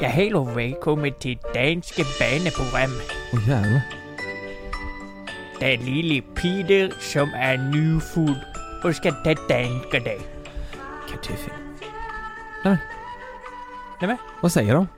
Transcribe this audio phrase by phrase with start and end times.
[0.00, 2.90] Ja, hej och välkommen till Danske Baneprogram.
[3.32, 3.80] Åh jävlar.
[5.58, 8.44] Det är lille Peter som är nyfödd
[8.84, 10.20] och ska ta danska dig.
[11.10, 11.52] Kartoffel.
[12.64, 12.78] Nej
[14.00, 14.88] men, Vad säger de?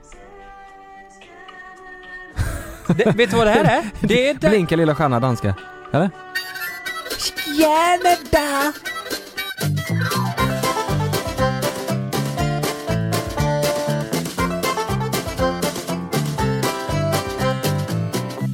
[2.87, 4.07] det, vet du vad det här är?
[4.07, 4.49] Det är...
[4.49, 5.55] Blinka lilla stjärna danska.
[5.93, 6.09] Eller?
[7.57, 8.73] Canada!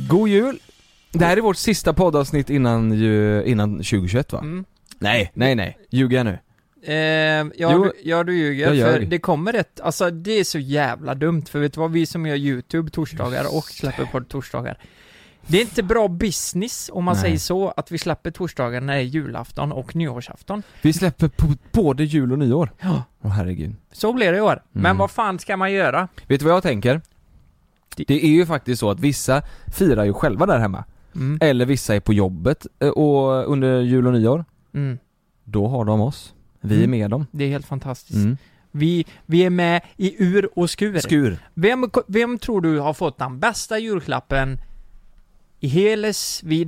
[0.09, 0.59] God jul!
[1.11, 4.39] Det här är vårt sista poddavsnitt innan, ju, innan 2021 va?
[4.39, 4.65] Mm.
[4.99, 5.77] Nej, nej, nej.
[5.89, 6.39] Ljuger jag nu?
[6.83, 8.73] Eh, ja, Jo, du, ja, du ljuger.
[8.73, 11.43] jag För det kommer ett, alltså det är så jävla dumt.
[11.49, 14.77] För vet du vad, vi som gör YouTube torsdagar och släpper på torsdagar.
[15.47, 17.21] Det är inte bra business om man Nej.
[17.21, 20.63] säger så, att vi släpper torsdagar när det är julafton och nyårsafton.
[20.81, 22.69] Vi släpper på både jul och nyår.
[22.81, 23.03] Ja.
[23.23, 23.75] Åh herregud.
[23.91, 24.63] Så blir det i år.
[24.71, 24.97] Men Mm.
[24.97, 26.07] vad fan ska man göra?
[26.27, 27.01] Vet du vad jag tänker?
[27.95, 30.83] Det är ju faktiskt så att vissa firar ju själva där hemma.
[31.15, 31.37] Mm.
[31.41, 34.45] Eller vissa är på jobbet eh, och under jul och nyår.
[34.73, 34.97] Mm.
[35.43, 36.33] Då har de oss.
[36.61, 36.91] Vi är Mm.
[36.91, 37.25] med dem.
[37.31, 38.15] Det är helt fantastiskt.
[38.17, 38.37] Mm.
[38.71, 40.99] Vi, vi är med i ur och skur.
[40.99, 41.37] Skur.
[41.53, 44.59] Vem, vem tror du har fått den bästa julklappen
[45.59, 46.07] i hela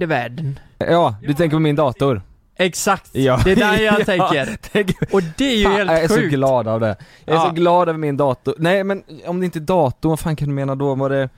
[0.08, 0.60] världen?
[0.78, 2.22] Ja, du tänker på min dator.
[2.62, 3.10] Exakt!
[3.16, 3.42] Ja.
[3.44, 4.58] Det är där jag Ja, tänker.
[4.72, 6.30] tänk- Och det är ju Fan, helt jag är så sjukt.
[6.34, 6.96] glad av det.
[7.26, 7.46] Jag är Ja.
[7.48, 8.56] så glad över min dator.
[8.58, 10.96] Nej men om det inte är datorn, vad fan kan du mena då?
[10.96, 11.30] Var det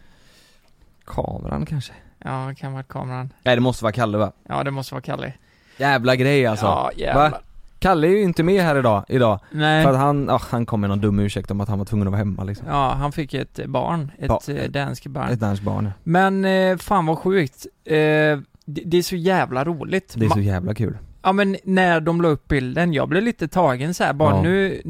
[1.06, 1.94] kameran kanske?
[2.24, 3.34] Ja, det kan vara kameran.
[3.44, 4.32] Nej det måste vara Kalle va?
[4.50, 5.34] Ja, det måste vara Kalle.
[5.78, 6.66] Jävla grej alltså.
[6.66, 7.30] Ja, jävlar.
[7.30, 7.38] Va?
[7.80, 9.40] Kalle är ju inte med här idag, idag.
[9.52, 9.84] Nej.
[9.84, 12.08] För att han, ja, han kom med någon dum ursäkt om att han var tvungen
[12.08, 12.68] att vara hemma liksom.
[12.68, 14.12] Ja, han fick ett barn.
[14.20, 15.30] Ett Ba- eh, danskt barn.
[15.30, 15.92] Ett danskt barn.
[16.04, 17.66] Men eh, fan vad sjukt.
[17.86, 18.42] Eh, det,
[18.86, 20.14] det är så jävla roligt.
[20.18, 20.98] Det är så jävla kul.
[21.24, 24.42] Ja men när de la upp bilden, jag blev lite tagen så här bara Ja.
[24.42, 24.82] nu,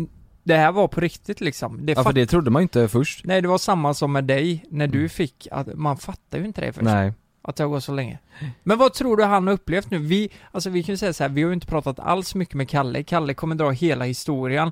[0.44, 1.86] det här var på riktigt liksom.
[1.86, 3.26] Det Ja för det trodde man ju inte först.
[3.26, 5.10] Nej det var samma som med dig, när du Mm.
[5.10, 6.84] fick, att man fattar ju inte det först.
[6.86, 7.14] Nej.
[7.44, 8.20] Att det har gått så länge.
[8.64, 9.98] Men vad tror du han har upplevt nu?
[9.98, 12.56] Vi, alltså vi kan ju säga så här, vi har ju inte pratat alls mycket
[12.56, 13.04] med Kalle.
[13.04, 14.72] Kalle kommer dra hela historien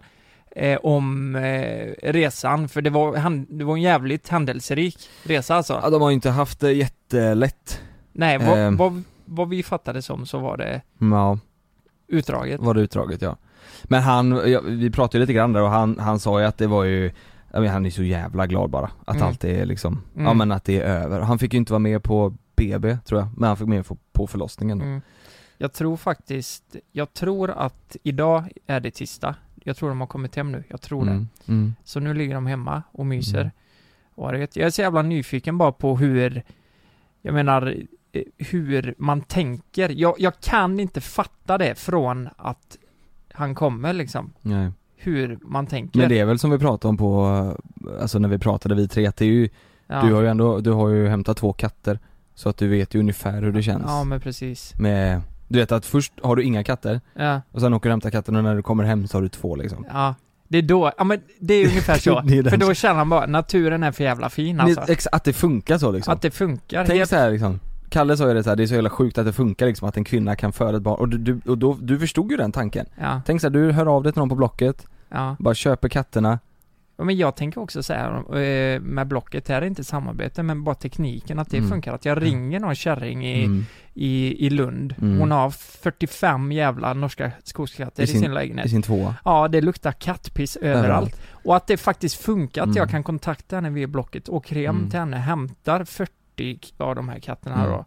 [0.55, 5.79] eh, om eh, resan, för det var, han, det var en jävligt händelserik resa alltså.
[5.84, 7.81] Ja, de har ju inte haft det jättelätt.
[8.13, 8.78] Nej, vad, ehm.
[8.78, 11.39] vad, vad vi fattade som så var det Ja.
[12.09, 12.59] Utdraget.
[12.62, 13.36] var det utdraget ja.
[13.84, 16.58] Men han, ja, vi pratade ju lite grann där och han, han sa ju att
[16.58, 17.12] det var ju
[17.52, 19.28] jag menar, han är så jävla glad bara, att Mm.
[19.28, 20.38] allt är liksom, ja Mm.
[20.38, 21.20] men att det är över.
[21.22, 24.28] Han fick ju inte vara med på BB tror jag, men han fick med på-
[24.28, 24.86] förlossningen då.
[24.86, 25.02] Mm.
[25.58, 29.36] Jag tror faktiskt, jag tror att idag är det tisdag.
[29.64, 31.12] Jag tror de har kommit hem nu, jag tror det.
[31.12, 31.28] Mm.
[31.47, 31.76] Mm.
[31.84, 33.40] Så nu ligger de hemma och myser.
[33.41, 33.52] Mm.
[34.16, 36.44] Och jag är så jävla nyfiken bara på hur,
[37.22, 37.76] jag menar,
[38.38, 39.90] hur man tänker.
[39.90, 42.78] Jag, jag kan inte fatta det från att
[43.34, 44.34] han kommer liksom.
[44.42, 44.72] Nej.
[44.96, 46.00] Hur man tänker.
[46.00, 47.25] Men det är väl som vi pratade om på,
[48.02, 49.50] alltså när vi pratade vi tre, att det är ju,
[49.88, 50.02] ja.
[50.02, 52.00] du har ju ändå, du har ju hämtat två katter,
[52.36, 53.84] så att du vet ju ungefär hur det känns.
[53.88, 54.74] Ja men precis.
[54.80, 57.94] Med, du vet att först har du inga katter, Ja, och sen åker du och
[57.94, 59.86] hämtar katten och när du kommer hem så har du två liksom.
[59.90, 60.16] ja.
[60.52, 62.18] Det är då, ja men det är ungefär så.
[62.18, 65.09] Är För då känner man bara, naturen är för jävla fin alltså.
[65.12, 66.14] Att det funkar så liksom.
[66.14, 66.86] Att det funkar.
[66.86, 68.89] Tänk helt- så här liksom Kalle sa ju det så här, det är så jävla
[68.89, 71.57] sjukt att det funkar liksom, att en kvinna kan föda ett barn, och du, och
[71.57, 74.19] då, du förstod ju den tanken Ja, Tänk så här, du hör av dig till
[74.19, 75.35] någon på Blocket, ja.
[75.39, 76.39] bara köper katterna
[76.97, 80.44] Ja, men jag tänker också så här eh, med Blocket, det här är inte samarbete
[80.44, 81.69] men bara tekniken, att det Mm.
[81.69, 81.94] funkar.
[81.94, 83.66] Att jag ringer någon kärring i, mm.
[83.94, 85.19] i, i Lund, Mm.
[85.19, 88.69] hon har 45 jävla norska skogskatter I i sin- sin i lägenhet.
[88.69, 90.79] sin tvåa Ja, det luktar kattpiss överallt.
[90.85, 91.22] Överallt.
[91.45, 92.78] Och att det faktiskt funkar, att Mm.
[92.78, 94.89] jag kan kontakta henne via Blocket, åker hem Mm.
[94.89, 96.11] till henne, hämtar 40
[96.77, 97.69] av de här katterna Mm.
[97.69, 97.85] då.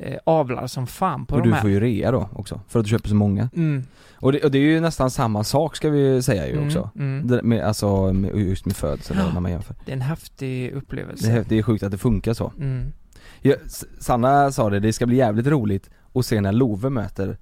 [0.00, 1.60] Eh, avlar som fan på Och de du här.
[1.60, 3.84] får ju rea då också, för att du köper så många Mm,
[4.14, 6.90] Och det, och det är ju nästan samma sak ska vi säga ju mm, också
[6.96, 7.26] mm.
[7.26, 9.32] det, med, Alltså med, just med födsel Ja.
[9.32, 11.26] när man jämför Det är en häftig upplevelse.
[11.32, 12.92] det, är- det är sjukt att det funkar så Mm.
[13.40, 17.36] ja, S- Sanna sa det, det ska bli jävligt roligt att se när Love möter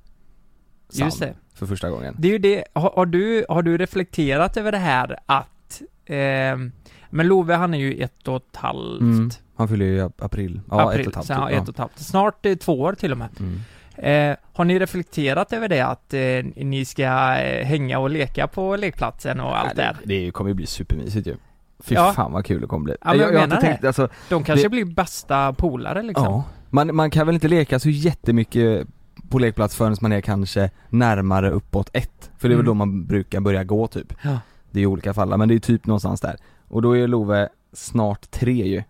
[0.88, 1.34] Sam Just det.
[1.54, 4.78] för första gången Det är ju det, har, har, du, har du reflekterat över det
[4.78, 6.72] här att, ehm,
[7.10, 9.30] men Love han är ju ett och ett halvt, Mm.
[9.58, 11.62] Han fyller ju i ap- april, ja april, ett och ett halvt så, ja, ett
[11.62, 13.28] och ett halvt, snart eh, två år till och med.
[13.40, 13.60] Mm.
[13.96, 17.02] Eh, har ni reflekterat över det att eh, ni ska
[17.38, 19.96] eh, hänga och leka på lekplatsen och allt där?
[20.04, 21.36] det, det kommer ju bli supermysigt ju
[21.84, 22.12] Fy Ja.
[22.12, 23.86] fan vad kul det kommer bli Ja, men jag har menar inte tänkt, det.
[23.86, 26.24] alltså, De kanske det- blir bästa polare liksom?
[26.24, 28.86] ja man, man kan väl inte leka så jättemycket
[29.28, 32.66] på lekplats förrän man är kanske närmare uppåt ett För det är väl Mm.
[32.66, 34.38] då man brukar börja gå typ Ja.
[34.70, 36.36] Det är i olika fall, men det är typ någonstans där
[36.68, 38.82] Och då är Love snart tre ju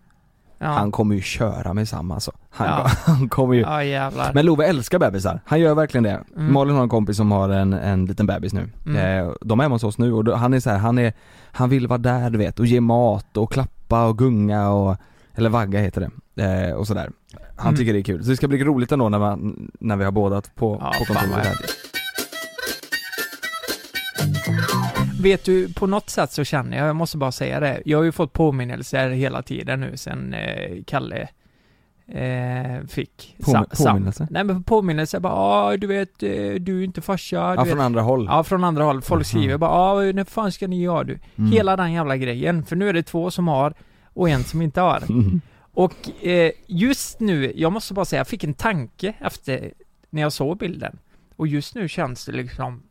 [0.61, 2.87] Ja, Han kommer ju köra med samma alltså Han, Ja.
[3.05, 4.31] han kommer ju ja jävlar.
[4.33, 6.23] Men Love älskar bebisar, han gör verkligen det.
[6.37, 6.53] Mm.
[6.53, 8.69] Malin har en kompis som har en, en liten bebis nu.
[8.85, 9.25] Mm.
[9.27, 11.13] Eh, de är hemma hos oss nu och då, han är så här, han är,
[11.51, 14.97] han vill vara där du vet och ge mat och klappa och gunga och,
[15.35, 17.09] eller vagga heter det, eh, och sådär.
[17.57, 17.77] Han Mm.
[17.77, 18.23] tycker det är kul.
[18.23, 21.13] Så det ska bli roligt ändå när, man, när vi har bådat på, Ja, på
[21.13, 21.47] kontoret
[25.19, 28.03] Vet du, på något sätt så känner jag, jag måste bara säga det, jag har
[28.03, 31.27] ju fått påminnelser hela tiden nu sen eh, Kalle
[32.07, 34.27] eh, fick Påmi- påminnelse?
[34.31, 36.29] Nej men påminnelser, bara ah, du vet, eh,
[36.59, 37.71] du är inte farsa, Ja, vet.
[37.71, 38.25] från andra håll.
[38.29, 39.01] Ja, från andra håll.
[39.01, 39.23] Folk Aha.
[39.23, 41.19] skriver bara ah, när fan ska ni göra du?
[41.37, 41.51] Mm.
[41.51, 43.73] Hela den jävla grejen, för nu är det två som har
[44.13, 45.03] och en som inte har.
[45.09, 45.41] Mm.
[45.73, 49.71] Och eh, just nu, jag måste bara säga, jag fick en tanke efter
[50.09, 50.97] när jag såg bilden.
[51.35, 52.83] Och just nu känns det liksom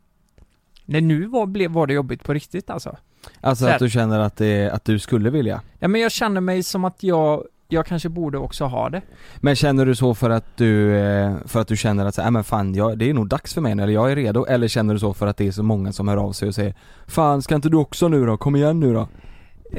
[0.91, 2.97] Nej nu var, blev, var det jobbigt på riktigt alltså.
[3.41, 3.75] Alltså Så här.
[3.75, 5.61] att du känner att, det, att du skulle vilja.
[5.79, 9.03] Ja men jag känner mig som att jag, jag kanske borde också ha det.
[9.37, 12.31] Men känner du så för att du, eh, för att du känner att så, äh,
[12.31, 14.69] men fan jag, det är nog dags för mig nu, eller jag är redo, eller
[14.69, 16.75] känner du så för att det är så många som hör av sig och säger
[17.07, 19.09] Fan ska inte du också nu då, kom igen nu då?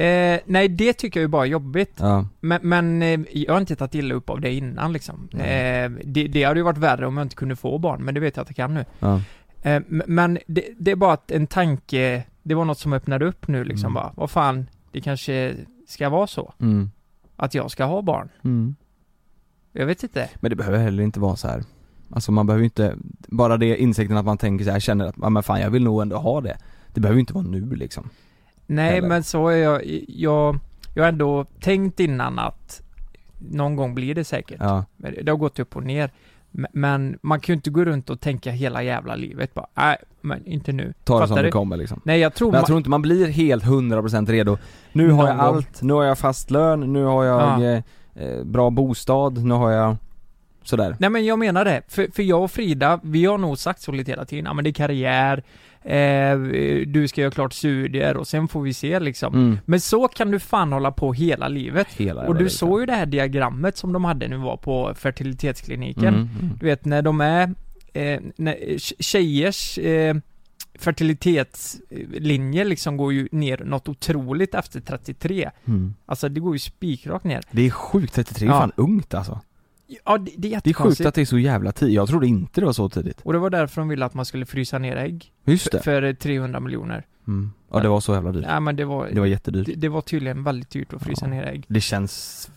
[0.01, 1.93] Eh, nej det tycker jag ju bara är jobbigt.
[1.99, 5.29] Ja, Men, men eh, jag har inte tagit illa upp av det innan liksom.
[5.33, 8.19] Eh, det, det hade ju varit värre om jag inte kunde få barn, men det
[8.19, 8.85] vet jag att jag kan nu.
[8.99, 9.21] ja.
[9.61, 13.47] Eh, men det, det är bara att en tanke, det var något som öppnade upp
[13.47, 13.93] nu liksom Mm.
[13.93, 15.55] bara, vad fan, det kanske
[15.87, 16.53] ska vara så.
[16.59, 16.91] Mm.
[17.35, 18.29] Att jag ska ha barn.
[18.43, 18.75] Mm.
[19.71, 20.29] Jag vet inte.
[20.35, 21.63] Men det behöver heller inte vara så här.
[22.11, 22.95] Alltså man behöver inte,
[23.27, 26.01] bara det insikten att man tänker så här, känner att, men fan jag vill nog
[26.01, 26.57] ändå ha det.
[26.93, 28.09] Det behöver inte vara nu liksom.
[28.67, 29.07] Nej Eller?
[29.07, 30.59] men så är jag, jag,
[30.95, 32.81] jag har ändå tänkt innan att
[33.37, 34.57] någon gång blir det säkert.
[34.59, 34.85] Ja.
[34.97, 36.11] Det har gått upp och ner.
[36.51, 40.45] Men man kan ju inte gå runt och tänka hela jävla livet bara, nej, men
[40.45, 40.93] inte nu.
[41.03, 41.43] Ta det Fattar som du?
[41.43, 42.01] det kommer liksom.
[42.03, 44.57] Nej jag tror, Men jag man, tror inte man blir helt 100% redo.
[44.91, 47.63] Nu har jag allt, nu har jag fast lön, nu har jag Ja.
[47.63, 47.83] eh,
[48.15, 49.95] eh, bra bostad, nu har jag
[50.69, 50.95] sådär.
[50.99, 53.91] Nej men jag menar det, för, för jag och Frida, vi har nog sagt så
[53.91, 55.43] lite hela tiden, ja men det är karriär,
[55.81, 56.37] eh,
[56.87, 59.33] du ska göra klart studier och sen får vi se liksom.
[59.33, 59.57] Mm.
[59.65, 61.87] Men så kan du fan hålla på hela livet.
[61.97, 62.53] Hela Och du livet.
[62.53, 66.03] såg ju det här diagrammet som de hade vi var på fertilitetskliniken.
[66.07, 66.57] Mm, mm.
[66.59, 67.43] Du vet när de är,
[67.93, 70.15] eh, när, tje- tjejers eh,
[71.39, 75.49] fertilitetslinje liksom går ju ner något otroligt efter 33.
[75.65, 75.93] Mm.
[76.05, 77.41] Alltså det går ju spikrakt ner.
[77.51, 78.59] Det är sjukt, 33 är Ja.
[78.59, 79.39] fan ungt alltså.
[80.05, 80.97] Ja, det, det är Det är jättekonstigt.
[80.97, 83.21] sjukt att det är så jävla tidigt, jag trodde inte det var så tidigt.
[83.23, 85.31] Och det var därför de ville att man skulle frysa ner ägg.
[85.45, 85.83] Just För, det.
[85.83, 87.05] för 300 miljoner.
[87.27, 87.51] Mm.
[87.71, 88.45] Ja det var så jävla dyrt.
[88.47, 89.65] Nej men det var, Det var jättedyrt.
[89.65, 91.29] det, det var tydligen väldigt dyrt att frysa Ja.
[91.31, 91.65] ner ägg.
[91.67, 92.49] Det känns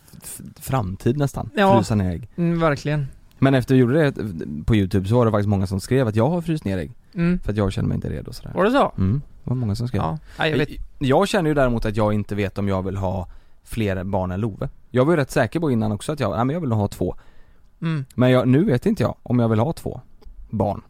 [0.60, 1.76] framtid nästan, Ja.
[1.78, 2.28] frysa ner ägg.
[2.36, 3.06] Mm, verkligen.
[3.38, 4.14] Men efter vi gjorde det
[4.64, 6.90] på youtube så var det faktiskt många som skrev att jag har fryst ner ägg.
[7.14, 7.38] Mm.
[7.38, 8.52] För att jag känner mig inte redo och sådär.
[8.54, 8.92] Var det så?
[8.98, 10.02] Mm, det var många som skrev.
[10.02, 10.18] Ja.
[10.46, 10.68] Jag vet.
[10.98, 13.28] Jag känner ju däremot att jag inte vet om jag vill ha
[13.64, 14.68] fler barn än Love.
[14.94, 16.78] Jag var ju rätt säker på innan också att jag, nej men jag vill nog
[16.78, 17.16] ha två.
[17.82, 18.04] Mm.
[18.14, 20.00] Men jag, nu vet inte jag om jag vill ha två
[20.50, 20.82] barn.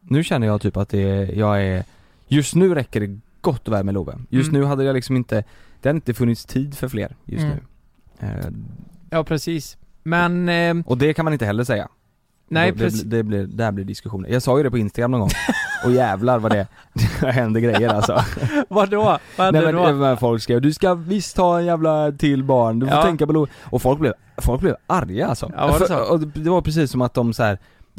[0.00, 1.84] Nu känner jag typ att det är, jag är,
[2.28, 4.18] just nu räcker det gott och väl med Love.
[4.28, 4.60] Just Mm.
[4.60, 5.44] nu hade jag liksom inte,
[5.80, 7.56] det hade inte funnits tid för fler just Mm.
[8.20, 8.26] nu.
[8.26, 8.46] Eh,
[9.10, 9.76] Ja, precis.
[10.02, 11.88] Men, eh, och det kan man inte heller säga.
[12.48, 13.02] nej det, precis.
[13.02, 14.28] det, det blir, där blir diskussioner.
[14.28, 15.30] Jag sa ju det på Instagram någon gång.
[15.84, 16.66] och jävlar vad det,
[17.20, 18.20] det händer grejer alltså.
[18.68, 19.02] Vadå?
[19.02, 19.18] Vad
[19.54, 20.04] Nej hände men, då?
[20.04, 23.02] var folk skrev, du ska visst ha en jävla till barn, du får Ja.
[23.02, 24.12] tänka på Lo Och folk blev,
[24.42, 25.50] folk blev arga alltså.
[25.56, 25.94] Ja, var det så?
[25.94, 27.58] För- och det var precis som att de så här.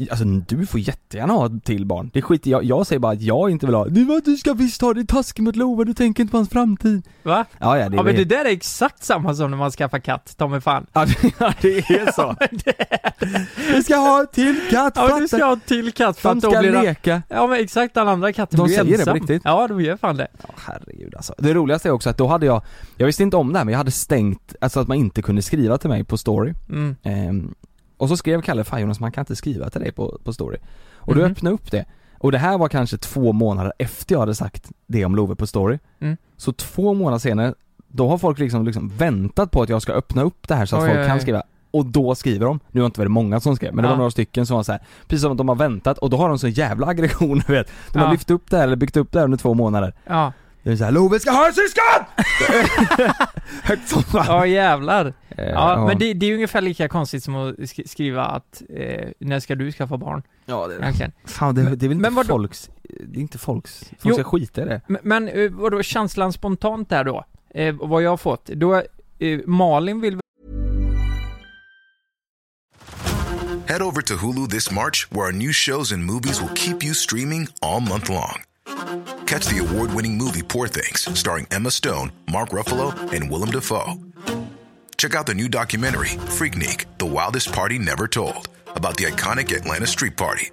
[0.09, 3.21] Alltså du får jättegärna ha ett till barn, det skiter jag jag säger bara att
[3.21, 6.23] jag inte vill ha Du, du ska visst ha det taskigt mot Love, du tänker
[6.23, 7.45] inte på hans framtid Va?
[7.59, 10.33] Ja ja, det, Ja men det där är exakt samma som när man skaffar katt,
[10.37, 10.85] ta mig fan.
[10.93, 15.07] ja, det, ja, det är så Ja, det- Du ska ha en till katt, Ja
[15.07, 17.59] men du ska ha en till katt för De att ska blir leka Ja men
[17.59, 19.13] exakt, alla andra katter De blir säger det på ensam.
[19.15, 19.41] riktigt?
[19.45, 20.27] Ja, de gör fan det.
[20.41, 21.33] Ja, herregud alltså.
[21.37, 22.61] Det roligaste är också att då hade jag,
[22.97, 25.41] jag visste inte om det här men jag hade stängt, alltså att man inte kunde
[25.41, 26.95] skriva till mig på story Mm.
[27.03, 27.53] Ehm,
[28.03, 30.57] och så skrev Kalle, fan Jonas man kan inte skriva till dig på, på story.
[30.95, 31.31] Och då Mhm.
[31.31, 31.85] öppnade upp det.
[32.17, 35.47] Och det här var kanske två månader efter jag hade sagt det om Love på
[35.47, 35.79] story.
[35.99, 36.17] Mm.
[36.37, 37.53] Så två månader senare,
[37.87, 40.75] då har folk liksom, liksom väntat på att jag ska öppna upp det här så
[40.75, 41.21] att Oj, folk oj, kan oj.
[41.21, 41.43] skriva.
[41.71, 43.91] Och då skriver de, nu har inte väldigt många som skrev, men det Ja.
[43.91, 46.17] var några stycken som var så här, precis som att de har väntat och då
[46.17, 47.71] har de så jävla aggression du vet.
[47.93, 48.11] De har Ja.
[48.11, 49.93] lyft upp det här eller byggt upp det här under två månader.
[50.07, 50.33] Ja.
[50.63, 51.83] Det är såhär, Love ska ha en syskon!
[53.63, 54.25] Högt som fan.
[54.27, 55.13] Ja jävlar.
[55.29, 58.61] Eh, Ja, men det, det är ju ungefär lika konstigt som att sk- skriva att,
[58.69, 60.23] eh, när ska du skaffa barn?
[60.45, 61.11] ja, det, Egentligen.
[61.25, 62.27] Fan det, det är väl inte Men vadå?
[62.37, 62.69] folks,
[63.07, 64.13] det är inte folks, folk Jo.
[64.13, 64.81] ska skita i det.
[64.87, 67.25] Men, men eh, vadå, känslan spontant där då?
[67.55, 68.75] Eh, vad jag har fått, då,
[69.19, 70.19] eh, Malin vill
[73.67, 76.93] Head over to Hulu this March, where our new shows and movies will keep you
[76.93, 78.41] streaming all month long.
[79.27, 83.95] Catch the award winning movie Poor Things, starring Emma Stone, Mark Ruffalo, and Willem Dafoe.
[84.97, 89.87] Check out the new documentary, Freaknik The Wildest Party Never Told, about the iconic Atlanta
[89.87, 90.51] Street Party.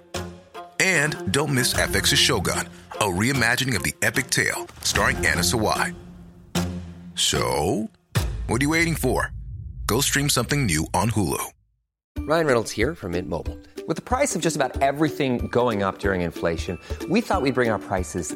[0.79, 5.93] And don't miss FX's Shogun, a reimagining of the epic tale, starring Anna Sawai.
[7.15, 7.89] So,
[8.47, 9.31] What are you waiting for?
[9.85, 11.41] Go stream something new on Hulu.
[12.19, 13.57] Ryan Reynolds here from Mint Mobile.
[13.87, 16.77] With the price of just about everything going up during inflation,
[17.09, 18.35] we thought we'd bring our prices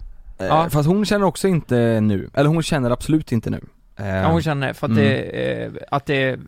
[0.41, 0.69] Eh, Ja.
[0.69, 3.61] Fast hon känner också inte nu, eller hon känner absolut inte nu.
[3.97, 5.03] Eh, Ja, hon känner för att, Mm.
[5.03, 5.21] det,
[5.63, 6.39] eh, att det är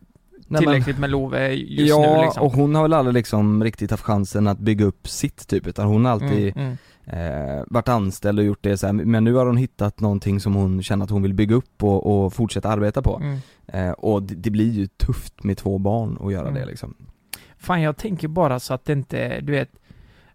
[0.57, 2.43] tillräckligt med Love just ja, nu liksom.
[2.43, 5.88] och hon har väl aldrig liksom riktigt haft chansen att bygga upp sitt typ, utan
[5.88, 7.57] hon har alltid Mm, mm.
[7.57, 8.93] eh, varit anställd och gjort det så här.
[8.93, 12.25] men nu har hon hittat någonting som hon känner att hon vill bygga upp och,
[12.25, 13.21] och fortsätta arbeta på.
[13.23, 13.38] Mm.
[13.67, 16.59] Eh, och det, det blir ju tufft med två barn att göra Mm.
[16.62, 16.95] det liksom.
[17.57, 19.69] Fan jag tänker bara så att det inte, du vet,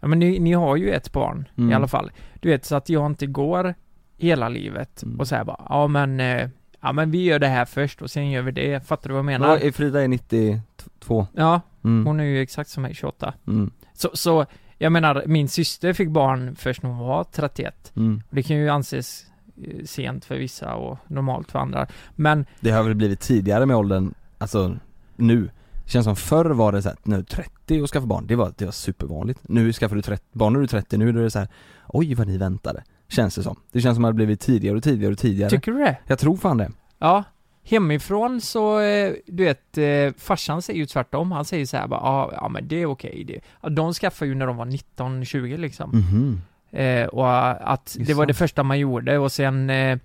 [0.00, 1.71] ja men ni, ni har ju ett barn Mm.
[1.71, 2.11] i alla fall.
[2.40, 3.75] Du vet så att jag inte går
[4.17, 5.21] hela livet Mm.
[5.21, 6.49] och säger bara, ja men, eh,
[6.81, 9.19] ja men vi gör det här först och sen gör vi det, fattar du vad
[9.19, 9.59] jag menar?
[9.62, 11.26] Ja, Frida är 92.
[11.33, 12.07] Ja, Mm.
[12.07, 13.35] hon är ju exakt som mig, 28.
[13.47, 13.71] Mm.
[13.93, 14.47] Så, så,
[14.78, 17.93] jag menar, min syster fick barn först när hon var 31.
[17.97, 18.23] Mm.
[18.31, 19.26] Det kan ju anses
[19.64, 21.87] eh, sent för vissa och normalt för andra.
[22.17, 24.76] Men, Det har väl blivit tidigare med åldern, alltså
[25.17, 25.50] nu.
[25.88, 28.52] Det känns som förr var det så här, nu 30 och skaffa barn, det var,
[28.57, 29.40] det var supervanligt.
[29.42, 31.49] Nu skaffar du 30, barn när du är 30, nu är det så här,
[31.87, 32.83] oj vad ni väntade.
[33.09, 33.57] Känns det som.
[33.73, 35.50] Det känns som att det har blivit tidigare och tidigare och tidigare.
[35.50, 35.97] tycker du det?
[36.07, 36.71] Jag tror fan det.
[36.99, 37.25] Ja,
[37.64, 41.33] hemifrån så, eh, du vet, eh, farsan säger ju tvärtom.
[41.33, 43.40] Han säger så här bara, ja, ja men det är okej det.
[43.62, 45.90] Ja, de skaffade ju när de var 19-20 liksom.
[45.90, 46.40] Mhm.
[46.71, 47.37] Eh, och
[47.73, 49.99] att Det är det var det första man gjorde och sen eh,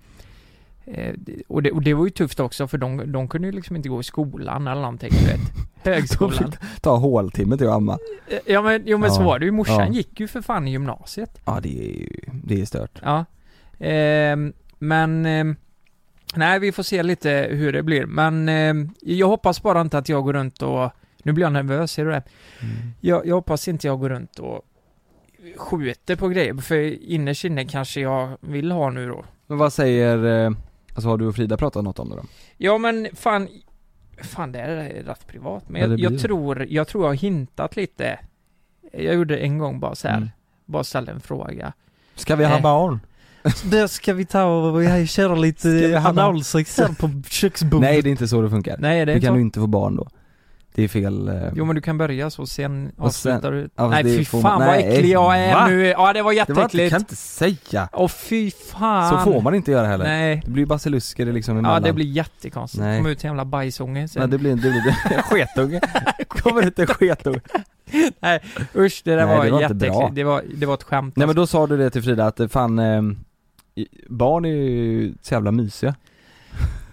[1.48, 3.88] och, det, och det var ju tufft också för de, de kunde ju liksom inte
[3.88, 5.40] gå i skolan eller någonting, du vet.
[5.84, 6.52] Högskolan.
[6.80, 7.98] Ta håltimme till att amma.
[8.28, 9.50] Eh, Ja men, jo men så Ja, var det ju.
[9.50, 9.88] Morsan ja.
[9.88, 11.40] gick ju för fan i gymnasiet.
[11.44, 12.08] Ja det är ju,
[12.44, 13.00] det är stört.
[13.02, 13.24] Ja.
[13.78, 15.56] Ehm, men, ehm,
[16.34, 18.06] nej vi får se lite hur det blir.
[18.06, 20.90] Men ehm, jag hoppas bara inte att jag går runt och,
[21.22, 22.22] nu blir jag nervös, ser du det?
[22.62, 22.74] Mm.
[23.00, 24.62] Jag, jag hoppas inte jag går runt och
[25.56, 29.24] skjuter på grejer, för innerst inne kanske jag vill ha nu då.
[29.46, 30.50] Men vad säger, eh,
[30.94, 32.22] alltså har du och Frida pratat något om det då?
[32.56, 33.48] Ja men fan,
[34.22, 35.68] fan det är rätt privat.
[35.68, 38.18] Men Ja, jag, jag tror, jag tror jag har hintat lite.
[38.92, 40.28] Jag gjorde en gång bara så här, Mm.
[40.64, 41.72] bara ställde en fråga.
[42.14, 42.62] Ska vi ha Eh.
[42.62, 43.00] barn?
[43.64, 47.80] Där ska vi ta och köra lite analsex här på köksbordet.
[47.80, 48.76] Nej det är inte så det funkar.
[48.78, 49.36] Nej det är Du inte kan så.
[49.36, 50.08] du inte få barn då.
[50.76, 51.28] Det är fel.
[51.28, 53.68] eh, Jo men du kan börja så, sen Och sen- avslutar du.
[53.76, 55.66] Ja, Nej fy fan man- vad äcklig jag är va?
[55.68, 55.84] nu.
[55.86, 56.90] Ja det var det var inte, jätteäckligt.
[56.90, 57.88] kan inte säga.
[57.92, 59.10] Åh fy fan.
[59.24, 60.04] Så får man inte göra heller.
[60.04, 60.42] Nej.
[60.44, 61.82] Det blir basilusker liksom Ja emellan.
[61.82, 62.80] det blir jättekonstigt.
[62.82, 62.98] Nej.
[62.98, 64.20] Kommer ut en jävla bajsunge sen.
[64.20, 65.80] Nej det blir, det blir sketunge.
[66.28, 67.40] Kommer ut en sketunge.
[68.20, 68.40] Nej
[68.76, 70.14] usch det där Nej, var, det var jätteäckligt.
[70.14, 71.40] Det var, det var ett skämt Nej men alltså.
[71.58, 73.02] då sa du det till Frida att eh, fan, eh,
[74.08, 75.94] barn är ju så jävla mysiga.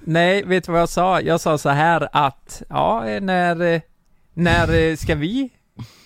[0.04, 1.22] Nej, vet du vad jag sa?
[1.22, 3.82] Jag sa så här att, ja, när,
[4.34, 5.50] när ska vi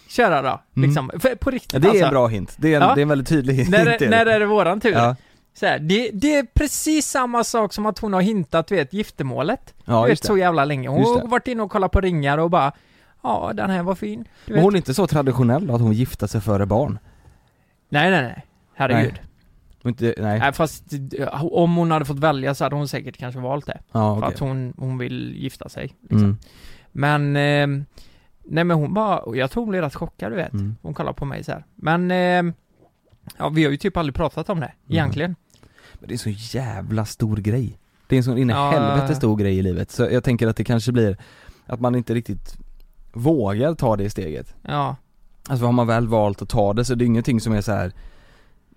[0.09, 0.61] köra då?
[0.75, 0.89] Mm.
[0.89, 2.05] Liksom, för, på riktigt Ja, det är alltså.
[2.05, 2.55] en bra hint.
[2.57, 2.95] Det är en, Ja.
[2.95, 3.69] det är en väldigt tydlig hint.
[3.69, 4.09] När, är det.
[4.09, 4.91] när är det våran tur?
[4.93, 5.15] Ja,
[5.53, 9.73] Så här, det, det är precis samma sak som att hon har hintat, vet, giftermålet.
[9.85, 10.89] ja du vet, så jävla länge.
[10.89, 12.71] Hon har varit inne och kollat på ringar och bara,
[13.23, 14.25] ja, den här var fin.
[14.45, 16.99] Men hon är inte så traditionell att hon gifta sig före barn.
[17.89, 18.45] Nej, nej, nej.
[18.75, 19.13] Herregud.
[19.13, 19.24] Nej.
[19.85, 20.39] Inte, nej.
[20.39, 20.53] Nej.
[20.53, 20.83] fast
[21.51, 23.79] om hon hade fått välja så hade hon säkert kanske valt det.
[23.91, 24.33] Ja För okej.
[24.33, 25.93] att hon, hon vill gifta sig.
[26.01, 26.19] Liksom.
[26.23, 26.37] Mm.
[26.91, 27.85] Men, eh,
[28.43, 30.53] nej men hon bara, jag tror hon blev rätt chockad du vet.
[30.53, 30.75] Mm.
[30.81, 31.65] Hon kollar på mig så här.
[31.75, 32.53] Men, eh,
[33.37, 35.35] ja vi har ju typ aldrig pratat om det, egentligen.
[35.93, 37.77] Men det är en så jävla stor grej.
[38.07, 38.69] Det är en sån in i Ja.
[38.71, 39.91] helvete stor grej i livet.
[39.91, 41.17] Så jag tänker att det kanske blir
[41.65, 42.57] att man inte riktigt
[43.13, 44.55] vågar ta det steget.
[44.61, 44.95] Ja.
[45.49, 47.71] Alltså har man väl valt att ta det så det är ingenting som är så
[47.71, 47.91] här.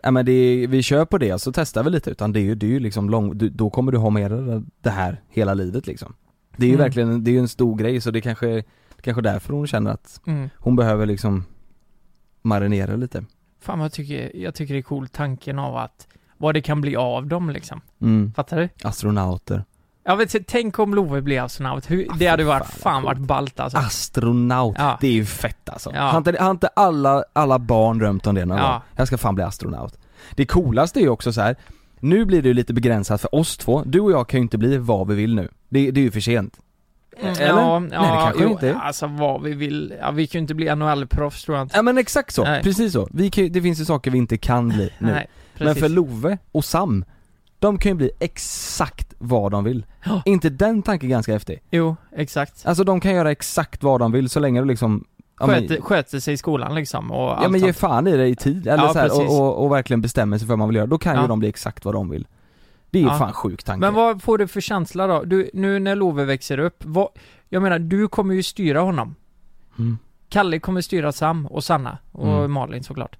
[0.02, 2.44] Ja men det är, vi kör på det så testar vi lite utan det är
[2.44, 5.20] ju, det är ju liksom lång, du, då kommer du ha med dig det här
[5.28, 6.14] hela livet liksom.
[6.56, 6.84] Det är ju Mm.
[6.84, 8.64] verkligen, det är ju en stor grej så det kanske,
[9.00, 10.48] kanske därför hon känner att Mm.
[10.56, 11.44] hon behöver liksom
[12.42, 13.24] marinera lite.
[13.60, 16.80] Fan vad jag tycker, jag tycker det är cool tanken av att, vad det kan
[16.80, 17.80] bli av dem liksom.
[18.00, 18.32] Mm.
[18.32, 18.68] Fattar du?
[18.82, 19.64] Astronauter.
[20.04, 21.90] Vet inte, tänk om Love blir astronaut.
[21.90, 23.78] Hur, det hade varit, fan, fan varit ballt alltså.
[23.78, 24.98] Astronaut, Ja.
[25.00, 25.90] det är ju fett alltså.
[25.94, 26.00] Ja.
[26.02, 28.72] Har, inte, har inte alla, alla barn drömt om det någon Ja.
[28.72, 28.80] gång?
[28.96, 29.98] Jag ska fan bli astronaut.
[30.34, 31.56] Det coolaste är ju också så här.
[32.00, 34.58] nu blir det ju lite begränsat för oss två, du och jag kan ju inte
[34.58, 35.48] bli vad vi vill nu.
[35.68, 36.58] Det, det är ju för sent.
[37.20, 37.46] Mm, Eller?
[37.46, 38.74] Ja, Nej, ja, det kanske jo, inte är.
[38.74, 41.76] Alltså vad vi vill, ja vi kan ju inte bli NHL-proffs tror jag inte.
[41.76, 42.62] Ja men exakt så, Nej.
[42.62, 43.08] precis så.
[43.12, 45.12] Vi kan, det finns ju saker vi inte kan bli nu.
[45.12, 45.26] Nej,
[45.58, 47.04] men för Love och Sam,
[47.58, 49.86] De kan ju bli exakt vad de vill.
[50.04, 50.22] Ja.
[50.24, 51.62] inte den tanken ganska häftig?
[51.70, 52.66] Jo, exakt.
[52.66, 55.04] Alltså de kan göra exakt vad de vill så länge du liksom
[55.40, 58.16] ja, men, Sköter, sköter sig i skolan liksom och ja allt men ge fan i
[58.16, 60.58] det i tid, eller Ja, så här, och, och, och verkligen bestämmer sig för vad
[60.58, 60.86] man vill göra.
[60.86, 61.22] Då kan Ja.
[61.22, 62.26] ju de bli exakt vad de vill.
[62.90, 63.18] Det är ju Ja.
[63.18, 63.80] fan sjuk tanke.
[63.80, 65.22] Men vad får du för känsla då?
[65.24, 67.08] Du, nu när Love växer upp, vad,
[67.48, 69.14] jag menar du kommer ju styra honom.
[69.78, 69.98] Mm.
[70.28, 72.52] Kalle kommer styra Sam och Sanna och Mm.
[72.52, 73.16] Malin såklart.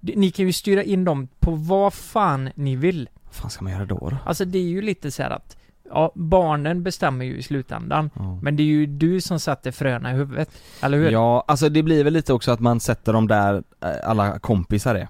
[0.00, 3.08] Ni kan ju styra in dem på vad fan ni vill.
[3.28, 3.98] Vad fan ska man göra då?
[3.98, 4.16] då?
[4.24, 5.56] Alltså det är ju lite så här att,
[5.90, 8.10] ja, barnen bestämmer ju i slutändan.
[8.14, 8.38] Ja.
[8.42, 10.50] Men det är ju du som sätter fröna i huvudet,
[10.82, 11.10] eller hur?
[11.10, 14.94] Ja, alltså det blir väl lite också att man sätter dem där eh, alla kompisar
[14.94, 15.08] är.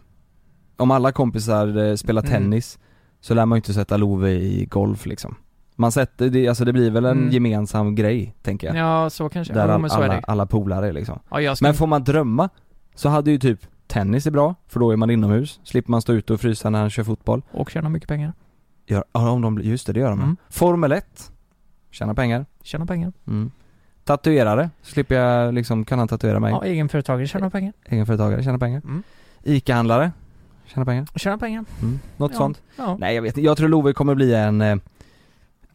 [0.77, 2.33] Om alla kompisar eh, spelar Mm.
[2.33, 2.79] tennis
[3.21, 5.35] så lär man ju inte sätta Love i golf liksom.
[5.77, 7.31] Man sätter, det, alltså det blir väl en Mm.
[7.31, 8.77] gemensam grej, tänker jag.
[8.77, 9.55] Ja, så kanske.
[9.55, 11.19] Där ja, alla, alla polare liksom.
[11.31, 11.55] Ja.
[11.61, 12.49] Men får man drömma
[12.95, 15.61] så hade ju typ tennis är bra, för då är man inomhus.
[15.65, 17.43] Slipper man stå ute och frysa när han kör fotboll.
[17.51, 18.33] Och tjäna mycket pengar.
[18.87, 20.21] Gör, ja, om de, just det, det gör de.
[20.21, 20.37] Mm.
[20.51, 21.33] Formel 1.
[21.91, 22.47] Tjäna pengar.
[22.63, 23.13] Tjäna pengar.
[23.27, 23.51] Mm.
[24.05, 26.51] Tatuerare, så slipper jag liksom, kan han tatuera mig.
[26.53, 27.73] Ja, egenföretagare tjänar pengar.
[27.85, 28.81] Egenföretagare, tjäna pengar.
[28.85, 29.03] Mm.
[29.43, 30.13] ICA-handlare,
[30.67, 31.07] tjäna pengar.
[31.15, 31.65] Tjäna pengar.
[31.83, 31.99] Mm.
[32.17, 32.39] Något Ja.
[32.39, 32.63] sånt.
[32.77, 32.97] Ja.
[33.01, 34.77] Nej jag vet inte, jag tror Love kommer bli en eh,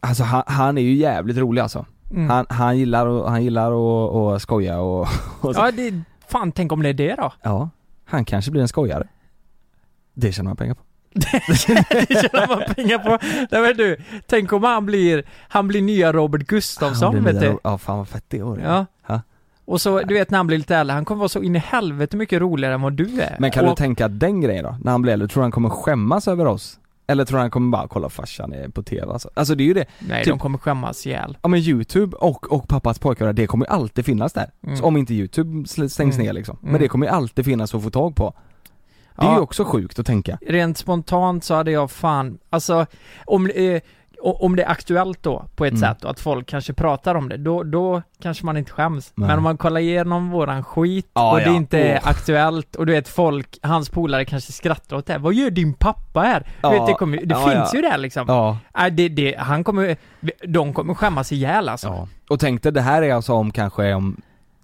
[0.00, 1.86] Alltså han, han är ju jävligt rolig alltså.
[2.10, 2.30] Mm.
[2.30, 5.00] Han, han gillar och, han gillar och, och skoja och,
[5.40, 5.60] och så.
[5.60, 6.02] Ja, det...
[6.28, 7.32] Fan, tänk om det är det då?
[7.42, 7.70] ja.
[8.04, 9.08] Han kanske blir en skojare.
[10.14, 10.82] Det tjänar man pengar på.
[11.14, 13.18] det tjänar man pengar på.
[13.50, 13.96] Nej men du,
[14.26, 17.58] tänk om han blir, han blir nya Robert Gustafsson blir vet nya- du.
[17.64, 18.86] Ja fan vad fett det år Ja.
[19.06, 19.20] Ja.
[19.64, 21.58] Och så, du vet när han blir lite äldre, han kommer vara så in i
[21.58, 23.36] helvete mycket roligare än vad du är.
[23.38, 24.76] Men kan och, du tänka den grejen då?
[24.82, 26.78] När han blir äldre, tror du han kommer skämmas över oss?
[27.06, 29.30] Eller tror du han kommer bara kolla farsan är på TV alltså?
[29.34, 31.38] Alltså det är ju det, Nej, typ- de kommer skämmas ihjäl.
[31.42, 34.50] ja men youtube och, och pappas pojkar, det kommer ju alltid finnas där.
[34.66, 34.76] Mm.
[34.76, 36.18] Så om inte youtube stängs Mm.
[36.26, 36.56] ner liksom.
[36.60, 36.80] Men Mm.
[36.82, 38.34] det kommer ju alltid finnas att få tag på.
[39.16, 39.34] Det är Ja.
[39.34, 40.38] ju också sjukt att tänka.
[40.46, 42.86] Rent spontant så hade jag fan, alltså
[43.24, 43.80] om, eh,
[44.24, 45.80] om det är aktuellt då på ett Mm.
[45.80, 49.12] sätt och att folk kanske pratar om det, då, då kanske man inte skäms.
[49.14, 49.28] Nej.
[49.28, 51.54] Men om man kollar igenom våran skit Ja, och det ja.
[51.56, 52.08] inte är Oh.
[52.08, 55.18] aktuellt och du vet folk, hans polare kanske skrattar åt det.
[55.18, 56.40] Vad gör din pappa här?
[56.40, 57.76] Du Ja, vet, det, kommer, det ja, finns ja.
[57.76, 58.24] ju där liksom.
[58.28, 58.58] Ja.
[58.78, 59.96] Nej, det, det, han kommer,
[60.46, 61.88] de kommer skämmas ihjäl alltså.
[61.88, 62.08] Ja.
[62.30, 64.16] Och tänk dig, det här är alltså om kanske om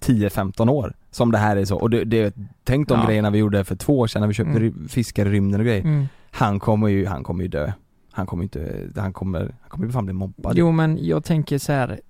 [0.04, 2.34] 10-15 år som det här är så, och det, det
[2.64, 3.06] tänk de Ja.
[3.06, 4.88] grejerna vi gjorde för två år sedan när vi köpte Mm.
[4.88, 5.80] fiskar i rymden och grejer.
[5.82, 6.08] Mm.
[6.30, 7.72] Han kommer ju, han kommer ju dö.
[8.20, 10.52] Han kommer inte, han kommer, han kommer ju fan bli mobbad.
[10.56, 12.00] Jo men jag tänker så här.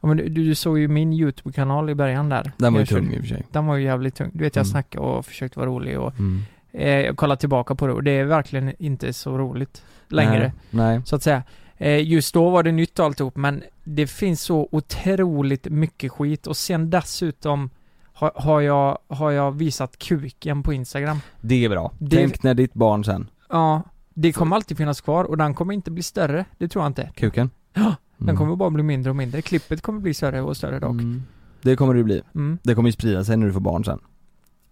[0.00, 2.52] Ja, men du, du såg ju min YouTube-kanal i början där.
[2.56, 3.46] Den var ju tung i och för sig.
[3.52, 4.30] Den var ju jävligt tung.
[4.34, 4.70] Du vet jag Mm.
[4.70, 6.42] snackade och försökte vara rolig och Mm.
[6.72, 10.52] eh, jag kollar tillbaka på det och det är verkligen inte så roligt längre.
[10.70, 10.86] Nej.
[10.96, 11.02] Nej.
[11.04, 11.42] Så att säga.
[11.76, 16.46] Eh, just då var det nytt och alltihop men det finns så otroligt mycket skit
[16.46, 17.70] och sen dessutom
[18.12, 21.20] har, har, jag, har jag visat kuken på Instagram.
[21.40, 21.92] Det är bra.
[21.98, 23.82] Det- Tänk när ditt barn sen, Ja,
[24.20, 26.44] det kommer alltid finnas kvar och den kommer inte bli större.
[26.58, 27.10] Det tror jag inte.
[27.14, 27.50] kuken.
[27.74, 28.36] Ja, Den Mm.
[28.36, 29.42] kommer bara bli mindre och mindre.
[29.42, 30.90] Klippet kommer bli större och större dock.
[30.90, 31.22] Mm.
[31.62, 32.22] Det kommer det bli.
[32.34, 32.58] Mm.
[32.62, 33.98] Det kommer ju sprida sig när du får barn sen.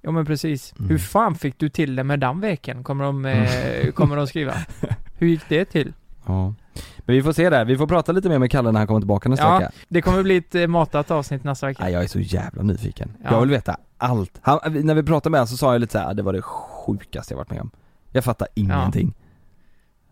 [0.02, 0.74] Ja men precis.
[0.78, 0.90] Mm.
[0.90, 2.84] Hur fan fick du till det med den veken?
[2.84, 4.52] Kommer de, eh, kommer de skriva.
[5.18, 5.92] Hur gick det till?
[6.26, 6.54] Ja.
[6.98, 9.00] Men vi får se där, vi får prata lite mer med Kalle när han kommer
[9.00, 9.58] tillbaka nästa Ja.
[9.58, 9.70] vecka.
[9.88, 11.84] Det kommer bli ett eh, matat avsnitt nästa vecka.
[11.84, 13.12] Nej, jag är så jävla nyfiken.
[13.24, 13.30] Ja.
[13.32, 14.38] Jag vill veta allt.
[14.42, 16.32] Han, när vi pratade med honom så sa jag lite så här, "Ah, det var
[16.32, 17.70] det sjukaste jag varit med om.
[18.12, 19.14] Jag fattar ingenting.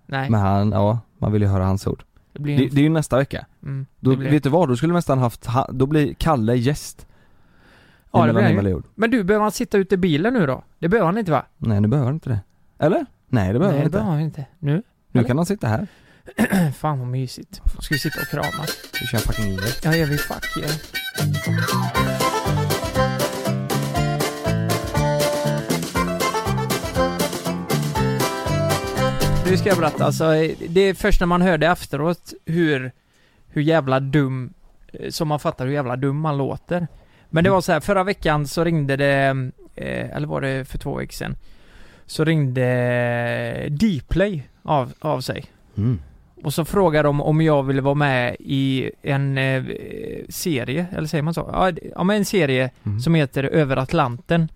[0.06, 2.02] Nej, Men han, ja, man vill ju höra hans ord.
[2.32, 2.74] det blir Det, en...
[2.74, 3.46] det är ju nästa vecka.
[3.62, 4.30] mm, Då, det blir...
[4.30, 4.68] vet du vad?
[4.68, 7.06] Då skulle vi nästan haft, ha- då blir Kalle gäst.
[8.12, 8.82] Ja, det blir han ju.
[8.94, 10.64] Men du, behöver han sitta ute i bilen nu då?
[10.78, 11.44] Det behöver han inte va?
[11.58, 12.40] Nej, nu behöver han inte det.
[12.78, 13.06] Eller?
[13.28, 13.90] Nej, det behöver Nej, han det inte.
[13.98, 14.46] behöver han inte.
[14.58, 14.82] Nu?
[15.12, 15.28] Nu eller?
[15.28, 15.86] kan han sitta här.
[16.72, 17.60] fan vad mysigt.
[17.80, 18.70] Ska vi sitta och kramas?
[19.00, 19.80] Vi kör fucking livet.
[19.84, 22.25] Ja, jag vill fuck yeah.
[29.56, 30.24] Nu ska jag berätta, alltså
[30.68, 32.92] det är först när man hör det efteråt hur,
[33.48, 34.52] hur jävla dum,
[34.92, 36.86] eh, som man fattar hur jävla dum man låter.
[37.28, 40.78] Men det var så här, förra veckan så ringde det, eh, eller var det för
[40.78, 41.36] två veckor sedan,
[42.06, 45.44] så ringde Dplay av, av sig.
[45.76, 45.98] Mm.
[46.42, 49.64] Och så frågade de om jag ville vara med i en eh,
[50.28, 51.70] serie, eller säger man så?
[51.94, 53.00] Ja men en serie Mm.
[53.00, 54.48] som heter Över Atlanten.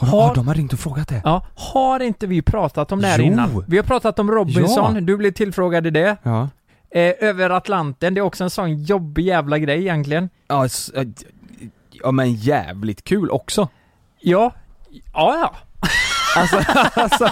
[0.00, 0.34] Har, har...
[0.34, 1.20] de har ringt och frågat det?
[1.24, 3.24] Ja, har inte vi pratat om det här Jo.
[3.24, 3.64] innan?
[3.68, 5.00] Vi har pratat om Robinson, Ja.
[5.00, 6.16] du blev tillfrågad i det.
[6.22, 6.48] Ja.
[6.90, 10.28] Eh, Över Atlanten, det är också en sån jobbig jävla grej egentligen.
[10.48, 11.04] Ja, ja,
[11.90, 13.68] ja men jävligt kul också.
[14.20, 14.52] Ja,
[15.12, 15.54] ja ja.
[16.36, 16.56] Alltså,
[16.94, 17.28] alltså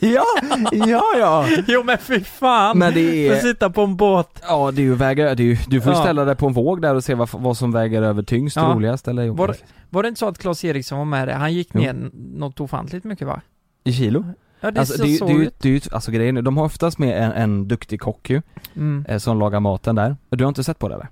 [0.00, 0.24] ja,
[0.72, 1.46] ja, ja.
[1.66, 2.78] Jo men fy fan!
[2.78, 4.42] Men det Att är, sitta på en båt.
[4.48, 6.02] ja det är ju väga, det är ju, du får ju Ja.
[6.04, 8.62] ställa dig på en våg där och se vad, vad som väger över tyngst, Ja.
[8.62, 9.56] roligast eller Var,
[9.90, 11.34] var det inte så att Claes Eriksson var med där?
[11.34, 11.80] Han gick Jo.
[11.80, 13.40] ner något ofantligt mycket va?
[13.84, 14.24] I kilo?
[14.60, 15.54] Ja, det Alltså ser det, så det, ut.
[15.60, 18.42] det är ju, alltså grejen är, de har oftast med en, en duktig kock ju,
[18.76, 19.04] Mm.
[19.08, 20.16] eh, som lagar maten där.
[20.30, 21.08] Du har inte sett på det eller?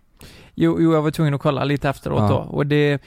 [0.54, 2.28] Jo, jo, jag var tvungen att kolla lite efteråt Ja.
[2.28, 2.36] då.
[2.36, 3.02] Och det,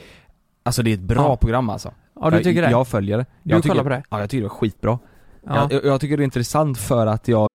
[0.64, 1.36] Alltså det är ett bra Ja.
[1.36, 1.92] program alltså.
[2.22, 2.72] Ja du jag, tycker det?
[2.72, 3.26] Jag följer det.
[3.44, 4.04] Du jag kollar tycker, på det?
[4.10, 5.00] Ja, jag tycker det var skitbra.
[5.46, 5.68] Ja.
[5.72, 7.50] Jag, jag tycker det är intressant för att jag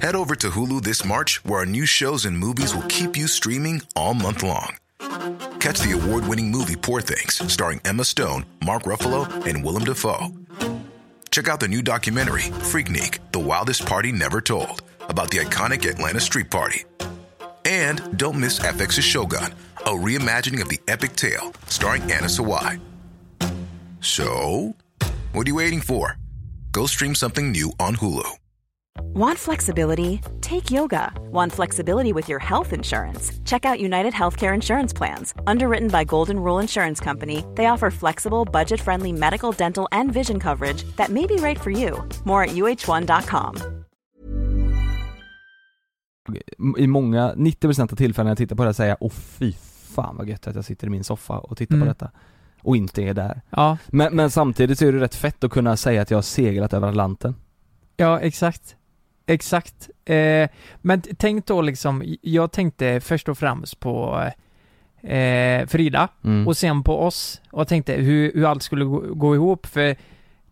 [0.00, 3.26] Head over to Hulu this March, where our new shows and movies will keep you
[3.26, 4.76] streaming all month long.
[5.58, 10.28] Catch the award winning movie Poor Things, starring Emma Stone, Mark Ruffalo, and Willem Dafoe.
[11.30, 16.20] Check out the new documentary, Freaknik The Wildest Party Never Told, about the iconic Atlanta
[16.20, 16.84] Street Party.
[17.64, 19.52] And don't miss FX's Shogun,
[19.86, 22.80] a reimagining of the epic tale, starring Anna Sawai.
[24.00, 24.74] So,
[25.32, 26.16] what are you waiting for?
[26.72, 28.26] Go stream something new on Hulu.
[29.14, 30.20] Want flexibility?
[30.40, 31.12] Take yoga.
[31.30, 33.32] Want flexibility with your health insurance?
[33.44, 35.34] Check out United Healthcare Insurance Plans.
[35.46, 40.40] Underwritten by Golden Rule Insurance Company, they offer flexible, budget friendly medical, dental, and vision
[40.40, 42.04] coverage that may be right for you.
[42.24, 43.56] More at uh1.com.
[46.78, 49.52] i många, 90% av tillfällen när jag tittar på det här säger jag åh fy
[49.96, 51.86] fan vad gött att jag sitter i min soffa och tittar Mm.
[51.86, 52.10] på detta.
[52.62, 53.40] Och inte är där.
[53.50, 56.22] Ja, Men, men samtidigt så är det rätt fett att kunna säga att jag har
[56.22, 57.34] seglat över Atlanten.
[57.96, 58.76] ja exakt.
[59.26, 59.90] Exakt.
[60.04, 60.48] Eh,
[60.82, 64.22] men tänk då liksom, jag tänkte först och främst på
[65.02, 66.46] eh, Frida Mm.
[66.48, 69.96] och sen på oss och jag tänkte hur, hur allt skulle gå, gå ihop för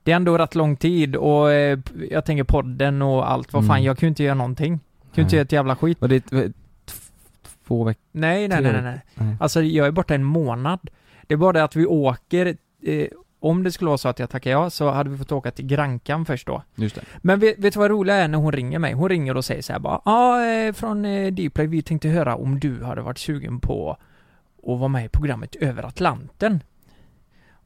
[0.02, 1.78] det är ändå rätt lång tid och eh,
[2.10, 3.84] jag tänker podden och allt, vad fan, Mm.
[3.86, 4.80] jag ju inte göra någonting.
[5.10, 6.02] Jag ju inte göra ett jävla skit.
[6.02, 6.32] Och det
[7.66, 9.00] två veckor, Nej, nej, nej, nej, nej.
[9.14, 9.36] nej.
[9.40, 10.90] Alltså jag är borta en månad.
[11.26, 13.06] Det är bara det att vi åker, eh,
[13.40, 15.66] om det skulle vara så att jag tackar ja, så hade vi fått åka till
[15.66, 16.62] Grankan först då.
[16.74, 17.02] just det.
[17.22, 18.92] Men vet, vet du vad roliga är när hon ringer mig?
[18.92, 22.08] Hon ringer och säger så här bara, ja, ah, eh, från eh, Dplay, vi tänkte
[22.08, 23.90] höra om du hade varit sugen på
[24.66, 26.62] att vara med i programmet Över Atlanten.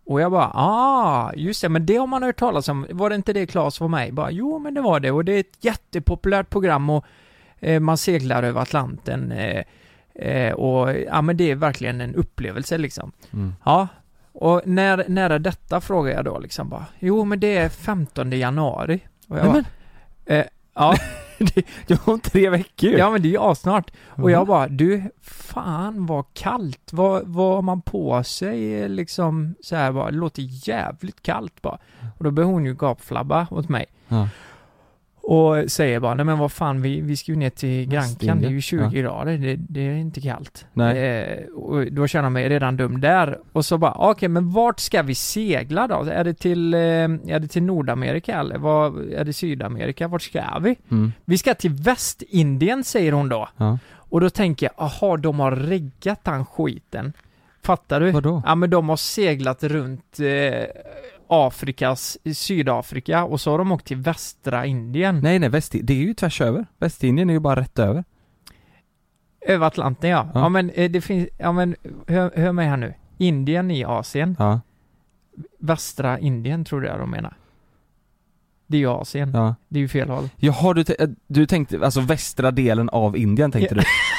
[0.07, 2.87] Och jag bara, ah, just det, men det har man hört talas om.
[2.91, 4.15] Var det inte det Claes var med?
[4.15, 7.05] Bara, jo, men det var det och det är ett jättepopulärt program och
[7.61, 9.65] eh, man seglar över Atlanten eh,
[10.19, 13.13] eh, och ja, men det är verkligen en upplevelse liksom.
[13.33, 13.55] Mm.
[13.65, 13.89] Ja,
[14.33, 18.33] och när, när är detta frågar jag då liksom bara, jo men det är 15
[18.33, 19.01] januari.
[19.29, 19.65] Och jag bara, men,
[20.39, 20.95] eh, ja,
[21.87, 23.91] jag har om tre veckor ja men det är ju asnart.
[24.07, 24.49] Och jag Mhm.
[24.49, 30.11] bara, du, fan vad kallt, vad, vad har man på sig liksom så här bara,
[30.11, 31.79] det låter jävligt kallt bara.
[32.19, 33.87] Och då börjar hon ju gapflabba åt mig.
[34.09, 34.29] Ja.
[35.31, 38.47] Och säger bara, nej men vad fan, vi, vi ska ju ner till Grankan, det
[38.47, 38.89] är ju 20 Ja.
[38.89, 40.67] grader, det, det är inte kallt.
[40.81, 43.39] Eh, och då känner jag mig redan dum där.
[43.53, 46.03] Och så bara, okej men vart ska vi segla då?
[46.03, 50.09] Är det till, eh, är det till Nordamerika eller vad, är det Sydamerika?
[50.09, 50.77] Vart ska vi?
[50.91, 51.13] Mm.
[51.25, 53.49] Vi ska till Västindien säger hon då.
[53.57, 53.79] Ja.
[53.95, 57.13] Och då tänker jag, aha de har riggat den skiten.
[57.63, 58.11] Fattar du?
[58.11, 58.43] Vadå?
[58.47, 60.27] Ja men de har seglat runt eh,
[61.29, 65.21] Afrikas, Sydafrika och så har de åkt till västra Indien.
[65.21, 66.67] Nej nej, väst, det är ju tvärs över.
[66.79, 68.05] Västindien är ju bara rätt över.
[69.41, 70.29] Över Atlanten ja.
[70.35, 70.49] Ja, Ja.
[70.49, 72.95] men eh, det finns, ja men hör, hör mig här nu.
[73.19, 74.61] Indien i Asien, Ja,
[75.59, 77.37] västra Indien tror jag de menar.
[78.67, 79.31] Det är ju Asien.
[79.35, 79.55] ja.
[79.69, 80.29] Det är ju fel håll.
[80.37, 83.81] Jaha, du, eh, du tänkte, alltså västra delen av Indien tänkte du?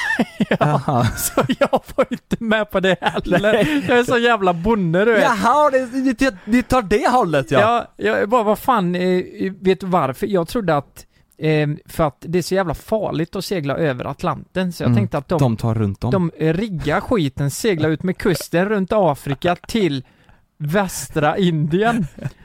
[0.60, 3.54] ja, så jag var inte med på det heller.
[3.90, 5.24] Jag är så jävla bonde du vet.
[5.24, 7.60] Jaha, det, det, det tar det hållet ja!
[7.98, 9.24] Ja, jag bara, vad fan, eh,
[9.62, 10.28] vet du varför?
[10.28, 11.06] Jag trodde att,
[11.38, 14.98] eh, för att det är så jävla farligt att segla över Atlanten, så jag Mm,
[14.98, 16.12] tänkte att de, De tar runt om.
[16.12, 20.04] de riggar skiten, seglar ut med kusten runt Afrika till
[20.58, 22.08] västra Indien.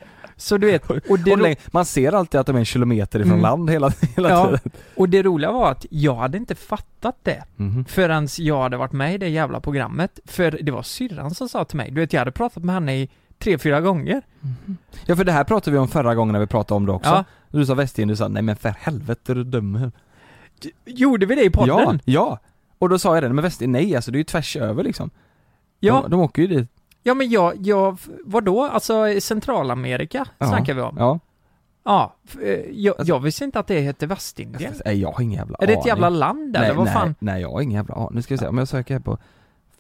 [0.45, 2.65] Så du vet, och det, och ro- läng- man ser alltid att de är en
[2.65, 3.43] kilometer ifrån Mm.
[3.43, 4.45] land hela, hela Ja.
[4.47, 4.61] tiden.
[4.97, 7.85] och det roliga var att jag hade inte fattat det Mhm.
[7.85, 10.21] förrän jag hade varit med i det jävla programmet.
[10.25, 12.97] För det var syrran som sa till mig, du vet jag hade pratat med henne
[12.97, 14.23] i tre, fyra gånger.
[15.07, 17.11] Ja för det här pratade vi om förra gången när vi pratade om det också.
[17.11, 17.25] Ja.
[17.49, 19.93] Du sa Västindien, du sa nej men för helvete är du dum
[20.87, 21.77] Gjorde vi det i podden?
[21.79, 22.39] Ja, ja!
[22.79, 25.11] Och då sa jag det, men Västindien, nej alltså det är ju tvärs över liksom.
[25.81, 26.01] ja.
[26.03, 26.69] De, de åker ju dit.
[27.07, 28.63] Ja men jag, jag, vadå?
[28.65, 30.47] Alltså Centralamerika Ja.
[30.49, 30.97] snackar vi om?
[30.99, 31.19] Ja.
[31.85, 32.15] Ja.
[32.43, 34.73] eh, jag, Alltså- jag visste inte att det hette Västindien.
[34.85, 35.89] Nej jag har ingen jävla Är det ett aning.
[35.89, 37.15] jävla land eller nej, vad nej, fan?
[37.19, 38.11] Nej jag har ingen jävla aning.
[38.13, 39.19] Nu ska vi se, om jag söker här på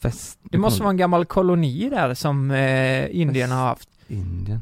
[0.01, 0.39] Väst...
[0.43, 3.89] Det måste vara en gammal koloni där som eh, Indien har haft.
[4.09, 4.61] Indien.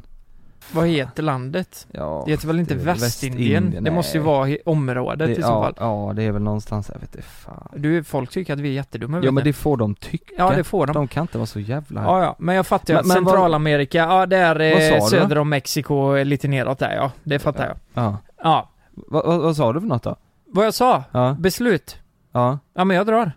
[0.71, 1.87] Vad heter landet?
[1.91, 2.23] Ja.
[2.25, 3.53] Det heter väl inte Västindien?
[3.53, 5.73] Västindien, det måste ju vara området det, i så ja, fall.
[5.77, 7.69] ja det är väl någonstans, jag vet inte fan.
[7.75, 10.33] Du, folk tycker att vi är jättedumma Ja men det får de tycka.
[10.37, 10.93] Ja det får de.
[10.93, 12.03] De kan inte vara så jävla...
[12.03, 14.59] Ja, ja, men jag fattar ju att men vad- Centralamerika, ja det är
[14.93, 17.11] eh, söder om Mexiko, eh, lite neråt där ja.
[17.23, 17.77] Det fattar jag.
[18.03, 18.17] Ja.
[18.43, 18.69] Ja.
[18.91, 20.15] Vad, vad, vad sa du för något då?
[20.45, 21.03] Vad jag sa?
[21.11, 21.35] Ja.
[21.39, 21.97] Beslut?
[22.31, 22.59] Ja.
[22.75, 23.31] Ja men jag drar.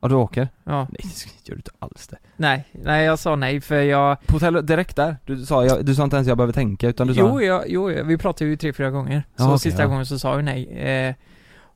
[0.00, 0.48] Ja du åker?
[0.64, 0.86] Ja.
[0.90, 2.16] Nej det gör du inte alls det.
[2.36, 4.26] Nej, nej jag sa nej för jag...
[4.26, 5.16] På hotell, direkt där?
[5.26, 7.64] Du sa, jag, du sa inte ens jag behöver tänka utan du sa Jo, jag,
[7.66, 9.22] jo, jag- vi pratade ju tre, fyra gånger.
[9.36, 9.88] Så Ja, okej, sista ja.
[9.88, 10.68] gången så sa jag nej.
[10.78, 11.14] Eh,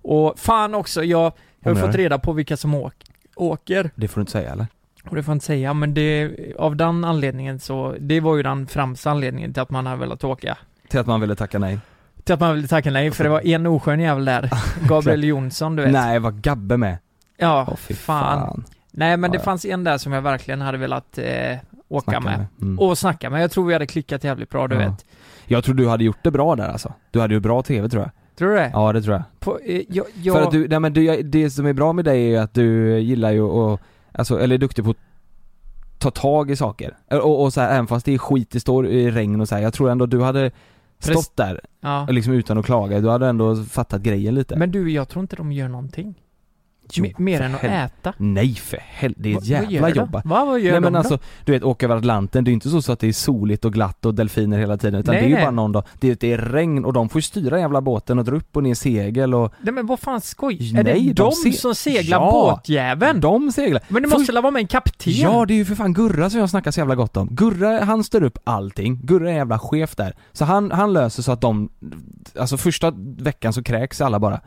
[0.03, 2.95] och fan också, jag, jag har fått reda på vilka som åk,
[3.37, 3.91] åker.
[3.95, 4.67] Det får du inte säga eller?
[5.09, 8.43] Och det får jag inte säga, men det, av den anledningen så, det var ju
[8.43, 10.59] den främsta anledningen till att man har velat åka.
[10.89, 11.79] Till att man ville tacka nej?
[12.25, 14.51] Till att man ville tacka nej, för det var en oskön jävel där.
[14.89, 15.93] Gabriel Jonsson, du vet.
[15.93, 16.99] Nej, var Gabbe med?
[17.37, 18.40] Ja, fy fan.
[18.40, 18.64] fan.
[18.90, 21.57] Nej men Ja, det fanns en där som jag verkligen hade velat eh,
[21.88, 22.47] åka Snacka med.
[22.61, 22.79] Mm.
[22.79, 23.42] Och snacka med.
[23.42, 24.81] Jag tror vi hade klickat jävligt bra, du Ja.
[24.90, 25.05] vet.
[25.47, 26.92] Jag tror du hade gjort det bra där alltså.
[27.11, 28.11] Du hade ju bra TV tror jag.
[28.37, 28.71] Tror du det?
[28.73, 29.23] Ja det tror jag.
[29.40, 32.05] På, eh, jag, jag, För att du, nej men du, det som är bra med
[32.05, 33.81] dig är att du gillar ju att,
[34.12, 34.97] alltså, eller är duktig på att
[35.99, 36.97] ta tag i saker.
[37.11, 39.55] Och, och så här, även fast det är skit, det står i regn och så
[39.55, 40.51] här, jag tror ändå du hade
[40.99, 42.07] stått där, ja.
[42.11, 44.57] liksom utan att klaga, du hade ändå fattat grejen lite.
[44.57, 46.14] Men du, jag tror inte de gör någonting.
[46.95, 48.12] Jo, Me- mer för än att äta.
[48.16, 50.12] Nej för helvete, det är ett Va- jävla jobb.
[50.12, 51.23] Va, vad gör Nej men de alltså, då?
[51.45, 53.73] du vet åka över Atlanten, det är inte så, så att det är soligt och
[53.73, 55.45] glatt och delfiner hela tiden utan Nej, det är ju nej.
[55.45, 58.25] bara någon dag, det, det är regn och de får ju styra jävla båten och
[58.25, 60.71] dra upp och ner segel och Nej men vad fan skoj?
[60.73, 63.21] Nej, är det de de, som seglar Ja, båtjäveln?
[63.21, 63.83] de seglar.
[63.88, 65.12] Men det Först- måste väl vara med en kapten?
[65.16, 67.29] Ja det är ju för fan Gurra som jag snackar så jävla gott om.
[67.31, 69.01] Gurra, han styr upp allting.
[69.03, 70.14] Gurra är jävla chef där.
[70.33, 71.68] Så han, han löser så att de,
[72.38, 74.40] alltså första veckan så kräks alla bara.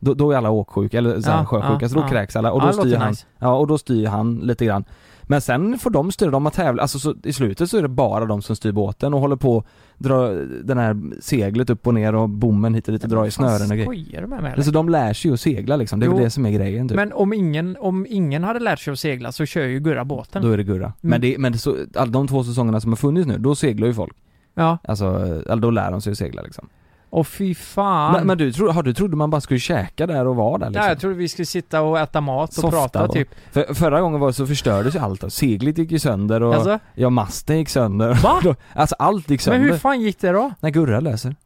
[0.00, 2.08] Då, då är alla åksjuka, eller så här, Ja, sjösjuka, ja, så då ja.
[2.08, 3.26] kräks alla och då styr han, nice.
[3.38, 4.84] ja och då styr han lite grann.
[5.22, 7.88] Men sen får de styra, de har tävlat, alltså så i slutet så är det
[7.88, 9.64] bara de som styr båten och håller på
[9.98, 10.28] dra
[10.64, 13.70] den här seglet upp och ner och bommen hit och dit och drar i snören
[13.70, 14.26] och grejer.
[14.26, 16.24] Med mig Alltså de lär sig ju att segla liksom, det är väl Jo.
[16.24, 16.96] det som är grejen typ.
[16.96, 20.42] Men om ingen, om ingen hade lärt sig att segla så kör ju Gurra båten.
[20.42, 20.92] Då är det Gurra.
[21.00, 23.86] Men det, men det så, alla de två säsongerna som har funnits nu, då seglar
[23.86, 24.16] ju folk.
[24.54, 24.78] Ja.
[24.84, 25.24] Alltså,
[25.56, 26.68] då lär de sig att segla liksom.
[27.10, 28.12] Och fy fan.
[28.12, 30.66] Men, men du, tro, har du trodde man bara skulle käka där och vara där
[30.66, 30.82] liksom?
[30.84, 33.12] Ja, jag trodde vi skulle sitta och äta mat och Softa prata bara.
[33.12, 33.28] typ.
[33.52, 35.30] För, förra gången var så förstördes ju allt då.
[35.30, 36.78] Seglet gick ju sönder och, Alltså?
[36.94, 38.14] ja masten gick sönder.
[38.14, 38.40] Va?
[38.74, 39.60] Alltså allt gick sönder.
[39.60, 40.52] Men hur fan gick det då?
[40.60, 41.36] När Gurra löser.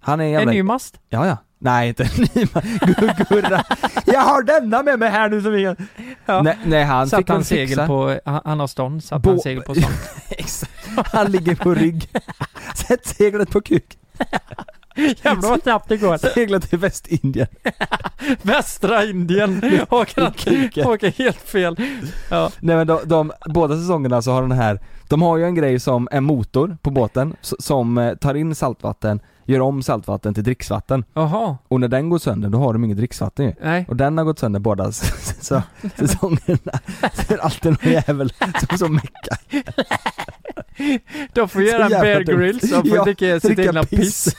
[0.00, 0.52] Han är en En jävla...
[0.52, 1.00] ny mast?
[1.08, 1.36] Ja ja.
[1.58, 2.26] Nej inte en ny.
[2.44, 3.62] Gur- Gurra.
[4.06, 5.76] Jag har denna med mig här nu som ingen...
[6.26, 6.42] Ja.
[6.42, 7.86] Nej, nej han Satt fick han segel fixa.
[7.86, 9.94] på, han, han har stånd, satt Bo- han segel på stånd.
[10.30, 10.72] Exakt.
[11.12, 12.08] Han ligger på rygg.
[12.74, 13.98] Sätt seglet på kuk.
[15.24, 16.16] Jävlar vad snabbt det går.
[16.16, 17.46] Segla till Västindien.
[18.42, 21.76] Västra Indien åker, åker helt fel.
[22.30, 22.50] Ja.
[22.60, 25.80] Nej men de, de, båda säsongerna så har den här, de har ju en grej
[25.80, 31.04] som en motor på båten som eh, tar in saltvatten, gör om saltvatten till dricksvatten.
[31.14, 31.56] Jaha.
[31.68, 33.54] Och när den går sönder då har de inget dricksvatten ju.
[33.62, 33.86] Nej.
[33.88, 35.62] Och den har gått sönder båda så,
[35.96, 36.80] säsongerna.
[37.12, 38.32] Så är det alltid någon jävel
[38.68, 39.38] som så meckar.
[41.32, 42.20] De får göra Bear.
[42.20, 44.36] Grylls, de får Ja, dricka sitt egna piss.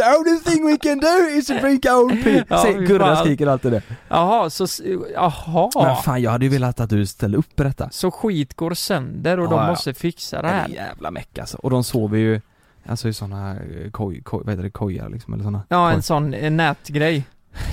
[0.00, 2.42] The only thing we can do is to drink our own piss.
[2.48, 3.82] Ja, Gurra skriker alltid det.
[4.08, 4.66] Jaha, så,
[5.14, 5.70] jaha.
[5.74, 7.88] Men fan jag hade ju velat att du ställde upp på detta.
[7.90, 9.66] Så skit går sönder och Ja, de ja.
[9.66, 10.64] måste fixa det Det är här.
[10.64, 11.56] en jävla meck alltså.
[11.56, 12.40] Och de sover ju,
[12.86, 15.94] alltså i såna eh, koj, koj, vad heter det, kojar liksom eller såna Ja, koj.
[15.94, 17.24] en sån eh, nätgrej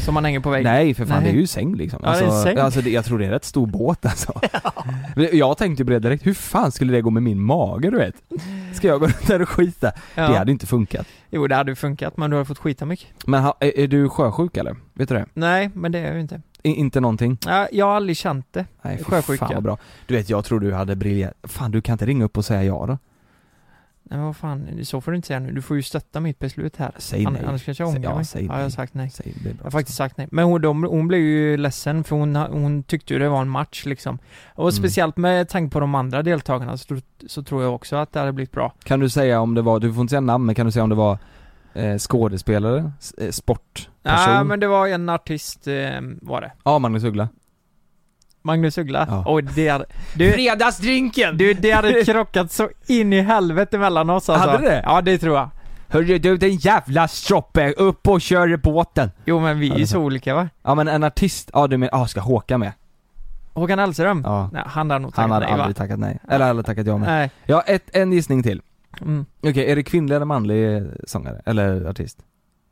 [0.05, 0.71] som man hänger på väggen.
[0.73, 1.31] Nej för fan Nej.
[1.31, 1.99] det är ju säng liksom.
[2.03, 2.57] Ja, det är alltså, en säng.
[2.57, 4.41] alltså det, jag tror det är rätt stor båt alltså.
[5.15, 7.89] Men Jag tänkte ju på det direkt, hur fan skulle det gå med min mage
[7.91, 8.15] du vet?
[8.73, 9.91] Ska jag gå runt där och skita?
[10.15, 10.27] Ja.
[10.27, 11.07] Det hade inte funkat.
[11.29, 13.07] Jo, det hade funkat, men du har fått skita mycket.
[13.27, 14.75] Men ha, är, är du sjösjuk eller?
[14.93, 15.25] Vet du det?
[15.33, 16.41] Nej, men det är jag ju inte.
[16.63, 17.37] I, inte någonting?
[17.45, 18.65] Ja, jag har aldrig känt det.
[18.81, 19.45] Nej fy Sjösjuka.
[19.45, 19.77] fan vad bra.
[20.05, 22.63] Du vet jag tror du hade briljerat, fan du kan inte ringa upp och säga
[22.63, 22.97] ja då?
[24.09, 25.51] Nej men vad fan, så får du inte säga nu.
[25.51, 26.91] Du får ju stötta mitt beslut här.
[26.97, 27.41] Säg An- nej.
[27.47, 28.25] Annars kanske jag ångrar ja, mig.
[28.25, 28.71] säg ja, jag har nej.
[28.71, 29.09] sagt nej.
[29.09, 29.49] Säg, det.
[29.57, 30.27] Jag har faktiskt sagt nej.
[30.31, 33.49] Men hon, de, hon blev ju ledsen för hon, hon tyckte ju det var en
[33.49, 34.17] match liksom.
[34.55, 34.71] Och Mm.
[34.71, 38.31] speciellt med tanke på de andra deltagarna så, så tror jag också att det hade
[38.33, 38.73] blivit bra.
[38.83, 40.83] Kan du säga om det var, du får inte säga namn men kan du säga
[40.83, 41.17] om det var
[41.73, 44.33] eh, skådespelare, eh, sportperson?
[44.33, 45.73] Ja men det var en artist, eh,
[46.21, 46.51] var det.
[46.65, 47.29] Ja, Magnus Uggla.
[48.47, 49.07] Magnus Uggla.
[49.09, 49.23] Ja.
[49.25, 49.85] Oj det hade...
[50.13, 51.37] Du, Fredagsdrinken!
[51.37, 54.49] du, det hade krockat så in i helvete mellan oss alltså.
[54.49, 54.81] Hade det?
[54.85, 55.49] Ja det tror jag.
[55.89, 59.11] Hörru du den jävla stroppe, upp och kör båten!
[59.25, 60.49] Jo men vi är ju så olika va?
[60.63, 62.71] Ja men en artist, ja du menar, ja ska Håkan med?
[63.53, 64.21] Håkan Hellström?
[64.25, 64.49] Ja.
[64.53, 65.63] Nej, han hade nog tackat Han hade nej va?
[65.63, 67.07] aldrig tackat nej, eller aldrig tackat ja med.
[67.09, 67.31] Nej.
[67.45, 68.61] Ja, ett, en gissning till.
[69.01, 69.25] Mm.
[69.43, 71.41] Okej, är det kvinnlig eller manlig sångare?
[71.45, 72.17] Eller artist?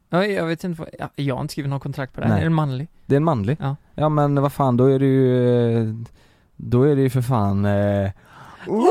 [0.09, 2.33] Ja, jag vet inte vad, ja, jag har inte skrivit någon kontrakt på det här.
[2.33, 2.41] Nej.
[2.41, 2.87] Är den manlig?
[3.05, 3.57] Det är en manlig?
[3.59, 3.75] Ja.
[3.95, 6.03] Ja men vad fan, då är det ju,
[6.55, 8.11] då är det ju för fan eh...
[8.67, 8.81] Wow!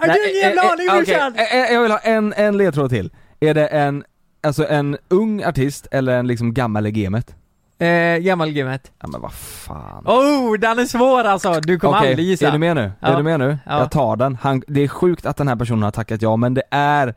[0.00, 1.32] Har Nej, du ingen jävla eh, aning eh, brorsan?
[1.32, 3.10] okej, eh, Jag vill ha en, en ledtråd till.
[3.40, 4.04] Är det en,
[4.42, 7.34] alltså en ung artist eller en liksom gammal i gamet?
[7.78, 8.92] Eh, gammalgamet.
[9.00, 10.04] Ja men vad fan.
[10.06, 11.60] Oh, den är svår alltså!
[11.60, 12.48] Du kommer Okej, aldrig gissa.
[12.48, 12.92] är du med nu?
[13.00, 13.08] Ja.
[13.08, 13.58] Är du med nu?
[13.66, 13.78] Ja.
[13.78, 14.34] Jag tar den.
[14.42, 17.14] Han, det är sjukt att den här personen har tackat ja, men det är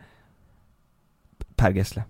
[1.55, 2.03] Per Gessle.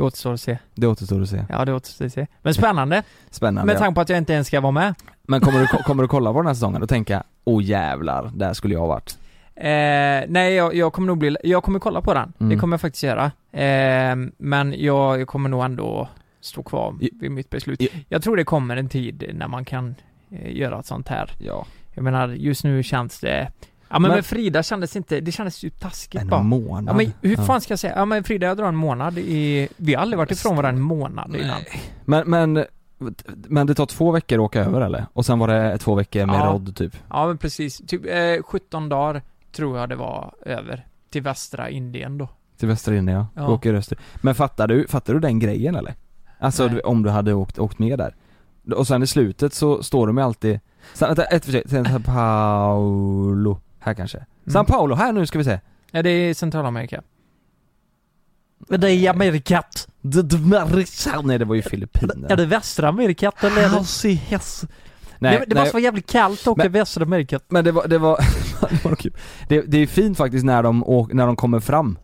[0.00, 0.58] Det återstår att se.
[0.74, 1.44] Det återstår att se.
[1.48, 2.26] Ja, det återstår att se.
[2.42, 3.78] Men spännande, Spännande med ja.
[3.78, 4.94] tanke på att jag inte ens ska vara med.
[5.22, 8.52] Men kommer du, kommer du kolla på den här säsongen och tänka, åh jävlar, där
[8.52, 9.18] skulle jag ha varit?
[9.54, 12.32] Eh, nej, jag, jag kommer nog bli, jag kommer kolla på den.
[12.38, 12.50] Mm.
[12.50, 13.24] Det kommer jag faktiskt göra.
[13.52, 16.08] Eh, men jag, jag kommer nog ändå
[16.40, 17.80] stå kvar vid mitt beslut.
[18.08, 19.94] Jag tror det kommer en tid när man kan
[20.30, 21.30] eh, göra ett sånt här.
[21.38, 21.66] Ja.
[21.94, 23.48] Jag menar, just nu känns det
[23.90, 26.42] Ja men, Men- med Frida kändes inte, det kändes ju taskigt En bara.
[26.42, 26.88] månad.
[26.88, 27.92] Ja men hur fan ska jag säga?
[27.96, 30.82] Ja men Frida jag drar en månad i, vi har aldrig varit ifrån varandra en
[30.82, 31.60] månad innan.
[32.04, 32.64] Men, men,
[33.28, 35.06] men det tar två veckor att åka över eller?
[35.12, 36.46] Och sen var det två veckor med Ja.
[36.46, 36.96] rodd typ?
[37.10, 39.22] Ja men precis, typ eh, 17 dagar
[39.52, 40.86] tror jag det var över.
[41.10, 42.28] Till västra Indien då.
[42.58, 43.42] Till Västra Indien ja, Ja.
[43.42, 43.48] ja.
[43.48, 43.98] åker öster.
[44.16, 45.94] Men fattar du, fattar du den grejen eller?
[46.38, 46.80] Alltså Nej.
[46.80, 48.14] om du hade åkt, åkt med där?
[48.76, 50.60] Och sen i slutet så står de ju alltid,
[50.94, 54.18] sen, vänta, ett för sig, sen Sao Paulo, här kanske?
[54.18, 54.28] Mm.
[54.52, 55.60] San Paulo, här nu ska vi se!
[55.90, 57.02] Ja det är Centralamerika.
[58.68, 59.88] Det är Amerikat.
[61.24, 62.28] Nej det var ju Filippinerna.
[62.28, 63.62] Är det västra Amerikat eller?
[63.62, 64.66] Är det...
[65.18, 67.44] Nej, det, det nej, måste vara jävligt kallt att åka i Amerikat.
[67.48, 68.18] Men det var, det var,
[68.70, 69.12] det var kul.
[69.48, 71.98] Det, det är fint faktiskt när de, åk, när de kommer fram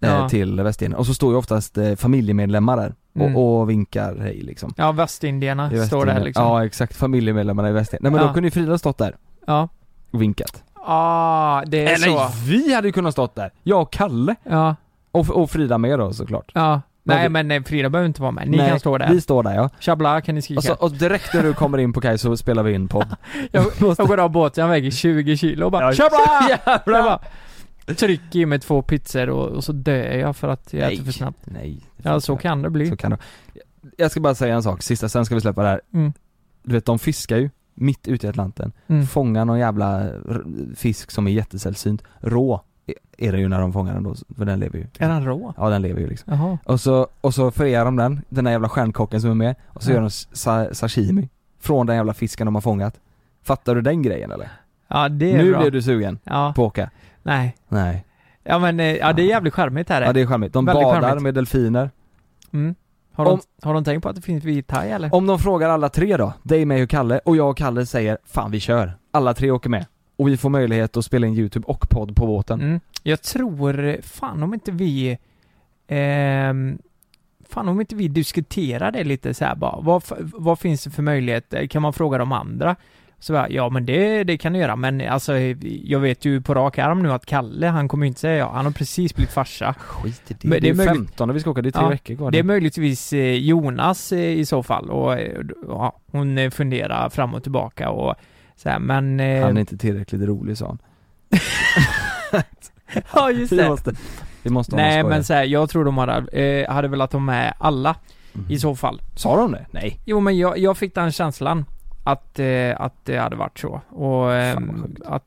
[0.00, 0.28] eh, Ja.
[0.28, 3.36] till Västindien och så står ju oftast eh, familjemedlemmar där och, Mm.
[3.36, 4.74] och vinkar hej liksom.
[4.76, 6.44] Ja, västindierna står här liksom.
[6.44, 8.02] Ja exakt, familjemedlemmarna i Västindien.
[8.02, 8.28] Nej men Ja.
[8.28, 9.68] då kunde ju Frida stått där Ja.
[10.10, 10.62] och vinkat.
[10.84, 12.28] Ah, det är Eller så.
[12.46, 14.34] vi hade ju kunnat stått där, jag och Kalle.
[14.42, 14.76] Ja,
[15.12, 16.50] Och, och Frida med då såklart.
[16.54, 16.80] ja.
[17.02, 18.48] Nej men eh, Frida behöver inte vara med.
[18.48, 19.08] Ni Nej, kan stå där.
[19.08, 19.70] Vi står där ja.
[19.80, 20.58] Chabla kan ni skrika.
[20.58, 23.16] Och, så, och direkt när du kommer in på kaj så spelar vi in podd.
[23.52, 26.48] jag, jag går av båten, jag väger 20 kilo och bara Ja, Chabla!
[26.66, 26.98] jävlar.
[26.98, 27.20] Jag bara
[27.94, 31.12] trycker i mig två pizzor och, och så dör jag för att jag äter för
[31.12, 31.38] snabbt.
[31.44, 31.80] Nej.
[32.02, 32.86] Ja så kan det bli.
[32.88, 33.18] Så kan det.
[33.96, 35.80] Jag ska bara säga en sak, sista, sen ska vi släppa det här.
[35.94, 36.12] Mm.
[36.62, 38.72] Du vet de fiskar ju mitt ute i Atlanten.
[38.86, 39.06] Mm.
[39.06, 40.06] Fångar någon jävla
[40.76, 42.02] fisk som är jättesällsynt.
[42.20, 42.94] Rå är-
[43.28, 44.86] är det ju när de fångar den då, för den lever ju.
[44.98, 45.54] Är den rå?
[45.56, 46.32] Ja den lever ju liksom.
[46.32, 46.58] Jaha.
[46.64, 49.82] Och så, och så förerar de den, den där jävla stjärnkocken som är med, och
[49.82, 49.94] så Ja.
[49.94, 51.28] gör de sa, sashimi
[51.60, 53.00] från den jävla fisken de har fångat.
[53.42, 54.48] Fattar du den grejen eller?
[54.88, 55.60] Ja det är nu bra.
[55.60, 56.90] blev du sugen Ja, på att åka?
[57.22, 57.56] nej.
[57.68, 58.04] Nej.
[58.44, 60.02] Ja men, eh, ja det är jävligt charmigt här.
[60.02, 60.52] Ja det är charmigt.
[60.52, 61.22] De Väldigt badar charmigt.
[61.22, 61.90] med delfiner.
[62.52, 62.74] mm.
[63.20, 65.14] Har, de, Om- har de tänkt på att det finns vit thai eller?
[65.14, 68.18] Om de frågar alla tre då, dig, mig och Kalle, och jag och Kalle säger
[68.24, 69.86] 'Fan vi kör' Alla tre åker med.
[70.16, 72.60] Och vi får möjlighet att spela in YouTube och podd på båten.
[72.60, 72.80] Mm.
[73.02, 75.18] Jag tror, fan om inte vi
[75.88, 76.78] ehm,
[77.48, 81.02] Fan om inte vi diskuterar det lite så här bara, vad, vad finns det för
[81.02, 81.66] möjligheter?
[81.66, 82.76] Kan man fråga de andra?
[83.22, 85.38] Så bara, ja men det, det kan du göra, men alltså
[85.84, 88.50] jag vet ju på rak arm nu att Kalle, han kommer ju inte säga ja,
[88.54, 89.74] han har precis blivit farsa.
[89.78, 90.48] Skit i det.
[90.48, 91.88] Men det, det är är möjligt- 15 och vi ska åka, det är tre Ja,
[91.88, 92.30] veckor kvar.
[92.30, 97.34] Det är möjligtvis eh, Jonas eh, i så fall och eh, ja, hon funderar fram
[97.34, 98.14] och tillbaka och
[98.56, 99.04] så här, men...
[99.20, 100.78] Han är inte tillräckligt rolig sa han.
[103.14, 103.68] ja just Vi det.
[103.68, 103.92] måste,
[104.42, 107.54] vi måste Nej men så här, jag tror de hade, eh, hade velat ha med
[107.58, 107.96] alla
[108.32, 108.46] Mhm.
[108.50, 109.02] i så fall.
[109.16, 109.66] Sa de det?
[109.70, 110.00] Nej.
[110.04, 111.64] Jo men jag, jag fick den känslan
[112.04, 113.80] att, eh, att det hade varit så.
[113.88, 114.58] Och eh,
[115.06, 115.24] att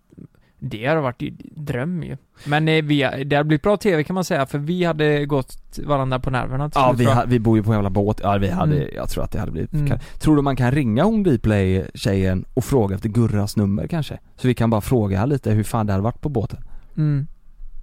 [0.60, 2.18] det hade varit ju dröm ju.
[2.46, 5.80] Men eh, vi, det hade blivit bra TV kan man säga, för vi hade gått
[5.84, 8.38] varandra på nerverna till Ja vi, ha, vi bor ju på en jävla båt, ja
[8.38, 8.90] vi hade, Mm.
[8.96, 10.00] jag tror att det hade blivit Mm.
[10.20, 14.20] Tror du man kan ringa hon Dplay tjejen och fråga efter Gurras nummer kanske?
[14.36, 16.60] Så vi kan bara fråga lite hur fan det hade varit på båten.
[16.98, 17.28] Mm.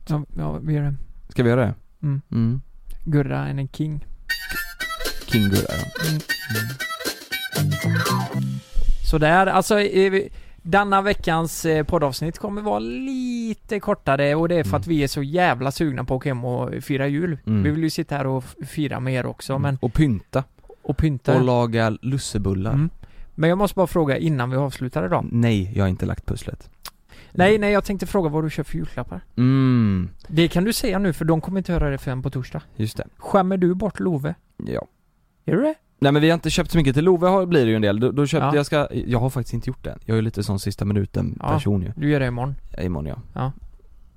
[0.08, 0.94] Ja, ja, vi gör det.
[1.28, 1.74] Ska vi göra det?
[2.02, 2.20] Mm.
[2.32, 2.60] Mm.
[3.04, 4.04] Gurra är en king.
[5.26, 6.20] King Gurra ja.
[9.16, 9.20] Mm.
[9.20, 10.22] Sådär, alltså eh,
[10.62, 15.08] denna veckans eh, poddavsnitt kommer vara lite kortare och det är för att vi är
[15.08, 17.38] så jävla sugna på att åka hem och fira jul.
[17.46, 17.62] Mm.
[17.62, 20.44] Vi vill ju sitta här och fira med er också men, Och pynta.
[20.82, 21.34] och pynta.
[21.36, 22.72] Och laga lussebullar.
[22.72, 22.90] Mm.
[23.34, 25.26] Men jag måste bara fråga innan vi avslutar idag.
[25.32, 26.70] Nej, jag har inte lagt pusslet.
[27.32, 29.20] Nej, nej jag tänkte fråga vad du kör för julklappar.
[29.36, 32.62] Mm, Det kan du säga nu för de kommer inte höra det förrän på torsdag.
[32.76, 33.06] just det.
[33.16, 34.34] Skämmer du bort Love?
[34.56, 34.86] Ja.
[35.44, 35.74] Gör du det?
[36.02, 37.82] Nej men vi har inte köpt så mycket, till Love har, blir det ju en
[37.82, 38.00] del.
[38.00, 38.54] Då, då köpte Ja.
[38.56, 39.98] jag ska, jag har faktiskt inte gjort det än.
[40.04, 41.48] Jag är ju lite sån sista minuten Ja.
[41.48, 41.92] person ju.
[41.96, 42.54] Du gör det imorgon.
[42.76, 43.16] Ja, imorgon ja.
[43.34, 43.52] Ja.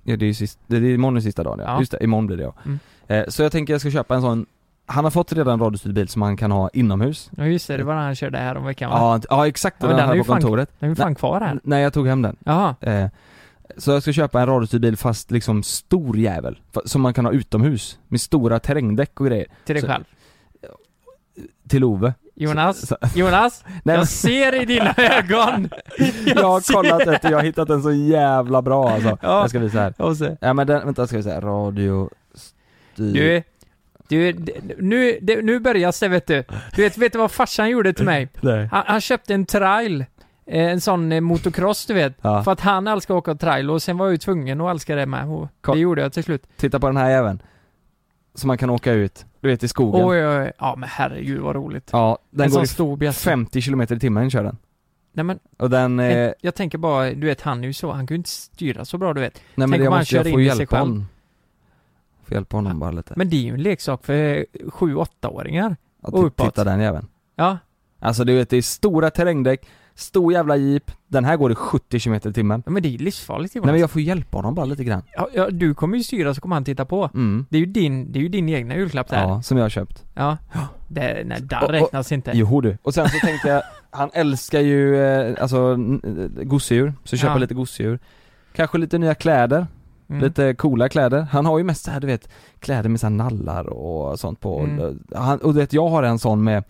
[0.03, 1.65] Ja det är ju sist, det är imorgon är sista dagen ja.
[1.65, 1.79] Ja.
[1.79, 2.53] Just det, imorgon blir det ja.
[2.65, 2.79] Mm.
[3.07, 4.45] Eh, så jag tänker jag ska köpa en sån,
[4.85, 7.31] han har fått redan en radiostyrd bil som han kan ha inomhus.
[7.37, 8.97] Ja just det, det var när han körde här om veckan va?
[8.99, 10.69] Ja, ja exakt, Ja, den, den är här på fan- kontoret.
[10.79, 11.59] Den är ju fan kvar här.
[11.63, 12.35] Nej jag tog hem den.
[12.45, 12.75] Jaha.
[12.81, 13.07] Eh,
[13.77, 16.59] så jag ska köpa en radiostyrd bil fast liksom stor jävel.
[16.85, 17.99] Som man kan ha utomhus.
[18.07, 19.47] Med stora terrängdäck och grejer.
[19.65, 20.03] Till dig Så- själv.
[21.69, 22.13] Till Ove.
[22.35, 25.69] Jonas, Så, Jonas, nej, jag ser i dina ögon!
[26.25, 29.09] jag har ser- kollat efter, jag har hittat en så jävla bra alltså.
[29.21, 29.41] Ja.
[29.41, 29.93] Jag ska visa här.
[29.97, 32.09] Och så, Ja men den, vänta ska vi säga, radio
[32.93, 33.43] styr...
[34.07, 36.43] du, du, nu, nu börjar det vet du.
[36.75, 38.27] Du vet, vet du vad farsan gjorde till mig?
[38.41, 38.67] Nej.
[38.71, 40.05] Han, han köpte en trail,
[40.45, 42.13] eh, en sån eh, motocross du vet.
[42.21, 42.43] Ja.
[42.43, 44.95] För att han älskar att åka trail och sen var jag ju tvungen att älska
[44.95, 46.43] det med och det gjorde jag till slut.
[46.57, 47.41] Titta på den här jäveln.
[48.35, 49.25] Som man kan åka ut.
[49.43, 50.05] Du vet i skogen.
[50.05, 50.51] Oj, oj, oj.
[50.59, 51.89] Ja men herregud vad roligt.
[51.93, 53.19] Ja, den en går sån i stor bjässe.
[53.29, 54.57] 50 km i timmen kör den.
[55.13, 58.07] Nej men, Och den, eh, jag tänker bara, du vet han är ju så, han
[58.07, 59.33] kan ju inte styra så bra du vet.
[59.33, 61.07] nej men tänk det han måste jag kör få in i sig hjälpa honom.
[62.23, 63.13] Få hjälpa honom bara lite.
[63.17, 65.75] Men det är ju en leksak för 7-8-åringar.
[66.01, 66.45] Att och uppåt.
[66.47, 67.07] titta den jäveln.
[67.35, 67.57] Ja,
[67.99, 69.65] Alltså du vet det är stora terrängdäck,
[69.95, 72.63] stor jävla jeep, den här går i 70 km i timmen.
[72.65, 73.65] men det är ju livsfarligt Jonas.
[73.65, 75.01] Nej men jag får hjälpa honom bara lite grann.
[75.15, 77.09] ja, ja, du kommer ju styra så kommer han titta på.
[77.13, 77.45] Mm.
[77.49, 79.21] Det är ju din, det är ju din egna julklapp där.
[79.21, 80.03] Ja, som jag har köpt.
[80.13, 80.37] Ja.
[80.87, 82.31] Det, nej, där Och- och- räknas inte.
[82.33, 82.77] Jo du.
[82.83, 85.71] Och sen så tänkte jag, han älskar ju eh, alltså
[86.03, 87.37] eh, gosedjur, så köpa Ja.
[87.37, 87.99] lite gosedjur.
[88.55, 89.67] Kanske lite nya kläder,
[90.09, 90.21] Mm.
[90.23, 91.21] lite coola kläder.
[91.31, 92.29] Han har ju mest så här, du vet,
[92.59, 94.59] kläder med så här nallar och sånt på.
[94.59, 94.99] Mm.
[95.15, 96.63] Han, och du vet, jag har en sån med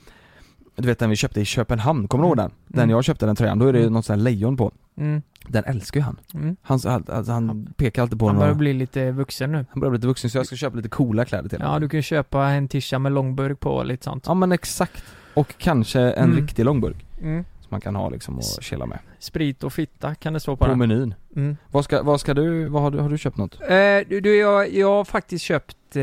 [0.76, 2.52] du vet den vi köpte i Köpenhamn, kommer du ihåg den?
[2.68, 2.90] Den Mm.
[2.90, 3.94] jag köpte den tröjan, då är det Mm.
[3.94, 4.72] något sånt här lejon på.
[4.98, 5.22] Mm.
[5.48, 6.20] Den älskar ju han.
[6.34, 6.56] Mm.
[6.62, 9.66] Han, alltså, han pekar alltid på Han den börjar och, bli lite vuxen nu.
[9.70, 11.82] Han börjar bli lite vuxen så jag ska köpa lite coola kläder till Ja, honom.
[11.82, 14.24] du kan ju köpa en tisha med långburk på och lite sånt.
[14.28, 15.04] Ja men exakt.
[15.34, 16.36] Och kanske en Mm.
[16.42, 17.06] riktig långburk.
[17.22, 17.44] Mm.
[17.44, 19.00] Som man kan ha liksom och chilla med.
[19.20, 20.80] Sprit och fitta kan det stå på, På den.
[20.80, 21.14] menyn.
[21.36, 21.58] Mm.
[21.72, 23.62] Vad ska, vad ska du, vad har du, har du köpt något?
[23.62, 23.68] Eh,
[24.10, 26.02] du, du jag, jag har faktiskt köpt eh,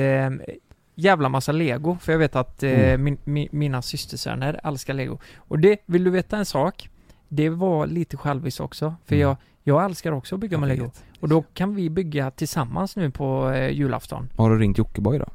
[1.01, 2.97] jävla massa lego, för jag vet att eh, Oh.
[2.99, 5.19] min, mi, mina systersöner älskar lego.
[5.39, 6.89] Och det, vill du veta en sak?
[7.29, 9.29] Det var lite själviskt också, för Mm.
[9.29, 10.91] jag, jag älskar också att bygga med lego.
[11.21, 14.29] Och då kan vi bygga tillsammans nu på eh, julafton.
[14.37, 15.27] Har du ringt Jockiboi då?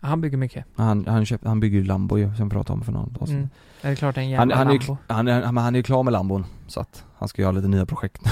[0.00, 0.64] Han bygger mycket.
[0.76, 3.28] Han, han, köpt, han bygger ju Lambo ju, som vi pratade om för någon dag
[3.28, 3.36] sedan.
[3.36, 3.48] Mm.
[3.82, 4.96] Det är klart en Han, jävla han, är ju, Lambo.
[5.08, 7.68] han, är, han, han är ju klar med Lambon, så att han ska göra lite
[7.68, 8.22] nya projekt.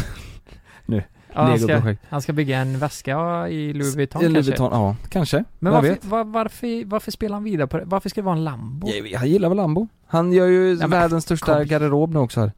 [1.34, 4.50] Ja, han, ska, han ska bygga en väska i Louis Vuitton Louis kanske.
[4.50, 5.44] Vuitton, ja, kanske.
[5.58, 7.84] Men varför, var, varför, varför spelar han vidare på det?
[7.86, 8.88] Varför ska det vara en Lambo?
[8.88, 9.88] Ja, Han gillar väl Lambo?
[10.06, 11.64] Han gör ju men- världens största kom.
[11.64, 12.52] garderob nu också här.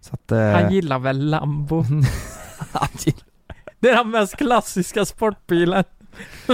[0.00, 1.82] Så att, eh, Han gillar väl Lambo?
[2.72, 3.22] han gillar
[3.80, 5.84] Det är den mest klassiska sportbilen.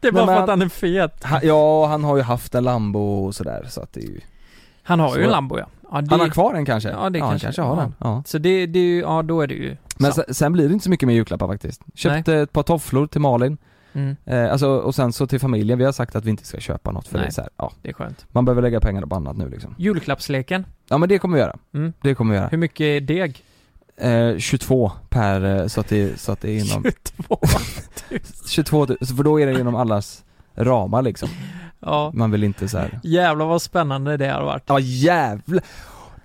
[0.00, 1.24] det är bara men för han- att han är fet.
[1.24, 4.20] han, Ja, han har ju haft en Lambo och sådär så att det är ju
[4.82, 5.66] Han har Så- ju en Lambo ja.
[5.92, 6.90] Ja det, Han har kvar den kanske?
[6.90, 7.82] Ja, det han kanske- kanske har ja.
[7.82, 10.52] den, ja Så det, det är ju, ja då är det ju Men sen, sen
[10.52, 11.82] blir det inte så mycket med julklappar faktiskt.
[11.94, 13.58] Köpte ett par tofflor till Malin,
[13.92, 16.58] mm, eh, alltså, och sen så till familjen, vi har sagt att vi inte ska
[16.60, 17.24] köpa något för Nej.
[17.24, 18.26] det är så här, ja, det är skönt.
[18.28, 19.74] man behöver lägga pengar på annat nu liksom.
[19.78, 20.64] Julklappsleken.
[20.88, 21.92] Ja men det kommer vi göra, Mm.
[22.02, 22.48] det kommer vi göra.
[22.48, 23.44] Hur mycket är deg?
[23.96, 26.82] Eh, 22 per, eh, så att det, så att det är inom
[27.16, 27.38] 22
[28.48, 30.24] 22 000, för då är det inom allas
[30.54, 31.28] ramar liksom.
[31.82, 32.10] Ja.
[32.14, 33.00] Man vill inte så här.
[33.02, 34.62] Jävlar vad spännande det har varit.
[34.66, 35.62] Ja jävlar!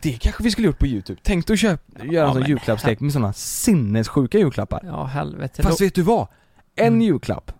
[0.01, 1.19] Det kanske vi skulle gjort på youtube.
[1.23, 4.81] Tänk dig att köpa, göra Ja, en sån julklappslek med sådana sinnessjuka julklappar.
[4.83, 5.63] Ja helvete.
[5.63, 6.27] Fast Då- vet du vad?
[6.75, 7.01] En Mm.
[7.01, 7.51] julklapp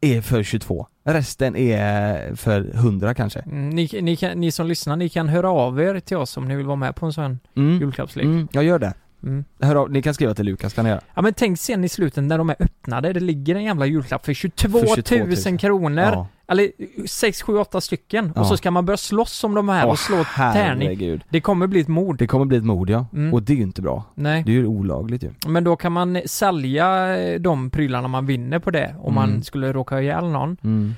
[0.00, 3.38] är för 22, resten är för 100 kanske.
[3.40, 6.48] Mm, ni, ni, kan, ni som lyssnar, ni kan höra av er till oss om
[6.48, 7.80] ni vill vara med på en sån Mm.
[7.80, 8.24] julklappslek.
[8.24, 8.94] Mm, jag gör det.
[9.22, 9.44] Mm.
[9.60, 11.00] Hör av, ni kan skriva till Lukas kan ni göra.
[11.14, 14.24] Ja men tänk sen i slutet när de är öppnade, det ligger en jävla julklapp
[14.26, 14.96] för 22 För 000
[15.36, 16.02] 22 000 kronor.
[16.04, 16.26] Ja.
[16.50, 16.70] Eller
[17.06, 18.32] 6, 7, 8 stycken.
[18.34, 18.40] Ja.
[18.40, 21.20] Och så ska man börja slåss om de här Åh, och slå tärning.
[21.28, 22.18] Det kommer bli ett mord.
[22.18, 23.34] Det kommer bli ett mord ja, Mm.
[23.34, 24.04] och det är ju inte bra.
[24.14, 24.42] Nej.
[24.46, 25.30] Det är ju olagligt ju.
[25.46, 29.30] Men då kan man sälja eh, de prylarna man vinner på det om Mm.
[29.30, 30.56] man skulle råka ihjäl någon.
[30.64, 30.94] Mm.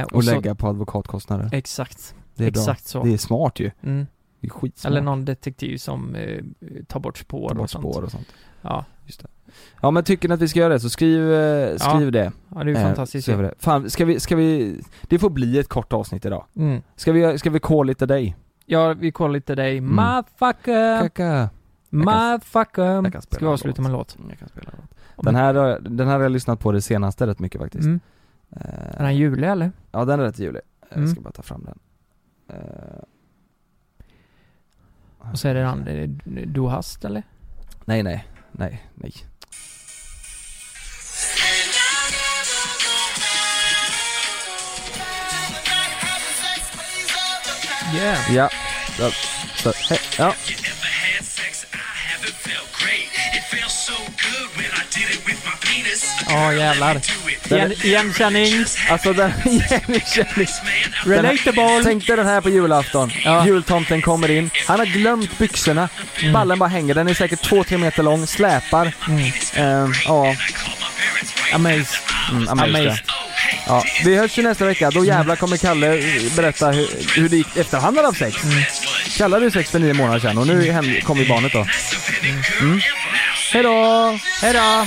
[0.00, 1.50] Eh, och Och så, lägga på advokatkostnader.
[1.52, 2.14] Exakt.
[2.34, 3.02] Det är exakt bra.
[3.02, 3.06] så.
[3.08, 3.70] Det är smart ju.
[3.82, 4.06] Mm.
[4.40, 4.90] Det är skitsmart.
[4.90, 6.44] Eller någon detektiv som eh,
[6.86, 7.82] tar bort spår Ta bort och sånt.
[7.94, 8.28] spår och sånt.
[8.62, 8.84] Ja.
[9.82, 12.32] Ja men tycker ni att vi ska göra det så skriv, eh, skriv det.
[12.54, 13.54] ja, det är Eh, fantastiskt det.
[13.58, 16.44] Fan, ska vi, ska vi, det får bli ett kort avsnitt idag.
[16.56, 16.82] mm.
[16.96, 18.36] Ska vi, ska vi call lite dig?
[18.66, 19.78] Ja, vi kollar lite dig.
[19.78, 19.94] Mm.
[19.96, 21.00] Motherfucker!
[21.02, 21.50] Kaka.
[21.90, 22.82] Motherfucker!
[22.82, 24.16] jag Ska vi avsluta med en låt?
[24.28, 24.76] Jag kan spela en
[25.16, 25.24] låt.
[25.24, 27.84] Den här, den här har jag lyssnat på det senaste rätt mycket faktiskt.
[27.86, 28.00] Mm.
[28.50, 28.60] Eh,
[29.00, 29.72] Är den julig eller?
[29.92, 30.60] Ja den är rätt julig.
[30.88, 31.10] Jag Mm.
[31.10, 31.78] ska bara ta fram den.
[32.48, 33.02] Eh,
[35.32, 36.08] Och så är det den, eh,
[36.48, 37.22] Du hast eller?
[37.84, 39.12] Nej nej, Nej, nej.
[47.94, 48.34] Yeah.
[48.34, 48.50] Ja.
[48.98, 49.10] ja.
[49.56, 50.00] Så, hej.
[50.18, 50.34] Ja.
[51.22, 51.66] Sex?
[51.72, 51.76] I
[52.12, 53.08] haven't felt great.
[53.34, 55.57] It felt so good when I did it with my
[56.28, 57.00] Ja jävlar.
[57.50, 58.64] Igen, igenkänning.
[58.90, 60.46] Alltså den, igenkänning.
[61.04, 61.80] Relatable.
[61.84, 63.12] Tänk dig den här på julafton.
[63.24, 63.46] Ja.
[63.46, 65.88] Jultomten kommer in, han har glömt byxorna.
[66.32, 68.92] Ballen bara hänger, den är säkert 2-3 meter lång, släpar.
[69.08, 69.24] Mm.
[69.54, 70.34] Eh, ja,
[71.54, 71.86] Amazed.
[72.30, 72.76] mm, amazed.
[72.76, 72.98] Amazed.
[73.66, 74.90] Ja, vi hörs ju nästa vecka.
[74.90, 76.02] Då jävlar kommer Kalle
[76.36, 78.36] berätta hur, hur det gick efter han hade haft sex.
[79.18, 81.66] Kalle hade ju sex för nio månader sedan och nu hem- kommer barnet då.
[82.60, 82.80] Mm.
[83.52, 84.18] Hejdå!
[84.42, 84.86] Hejdå!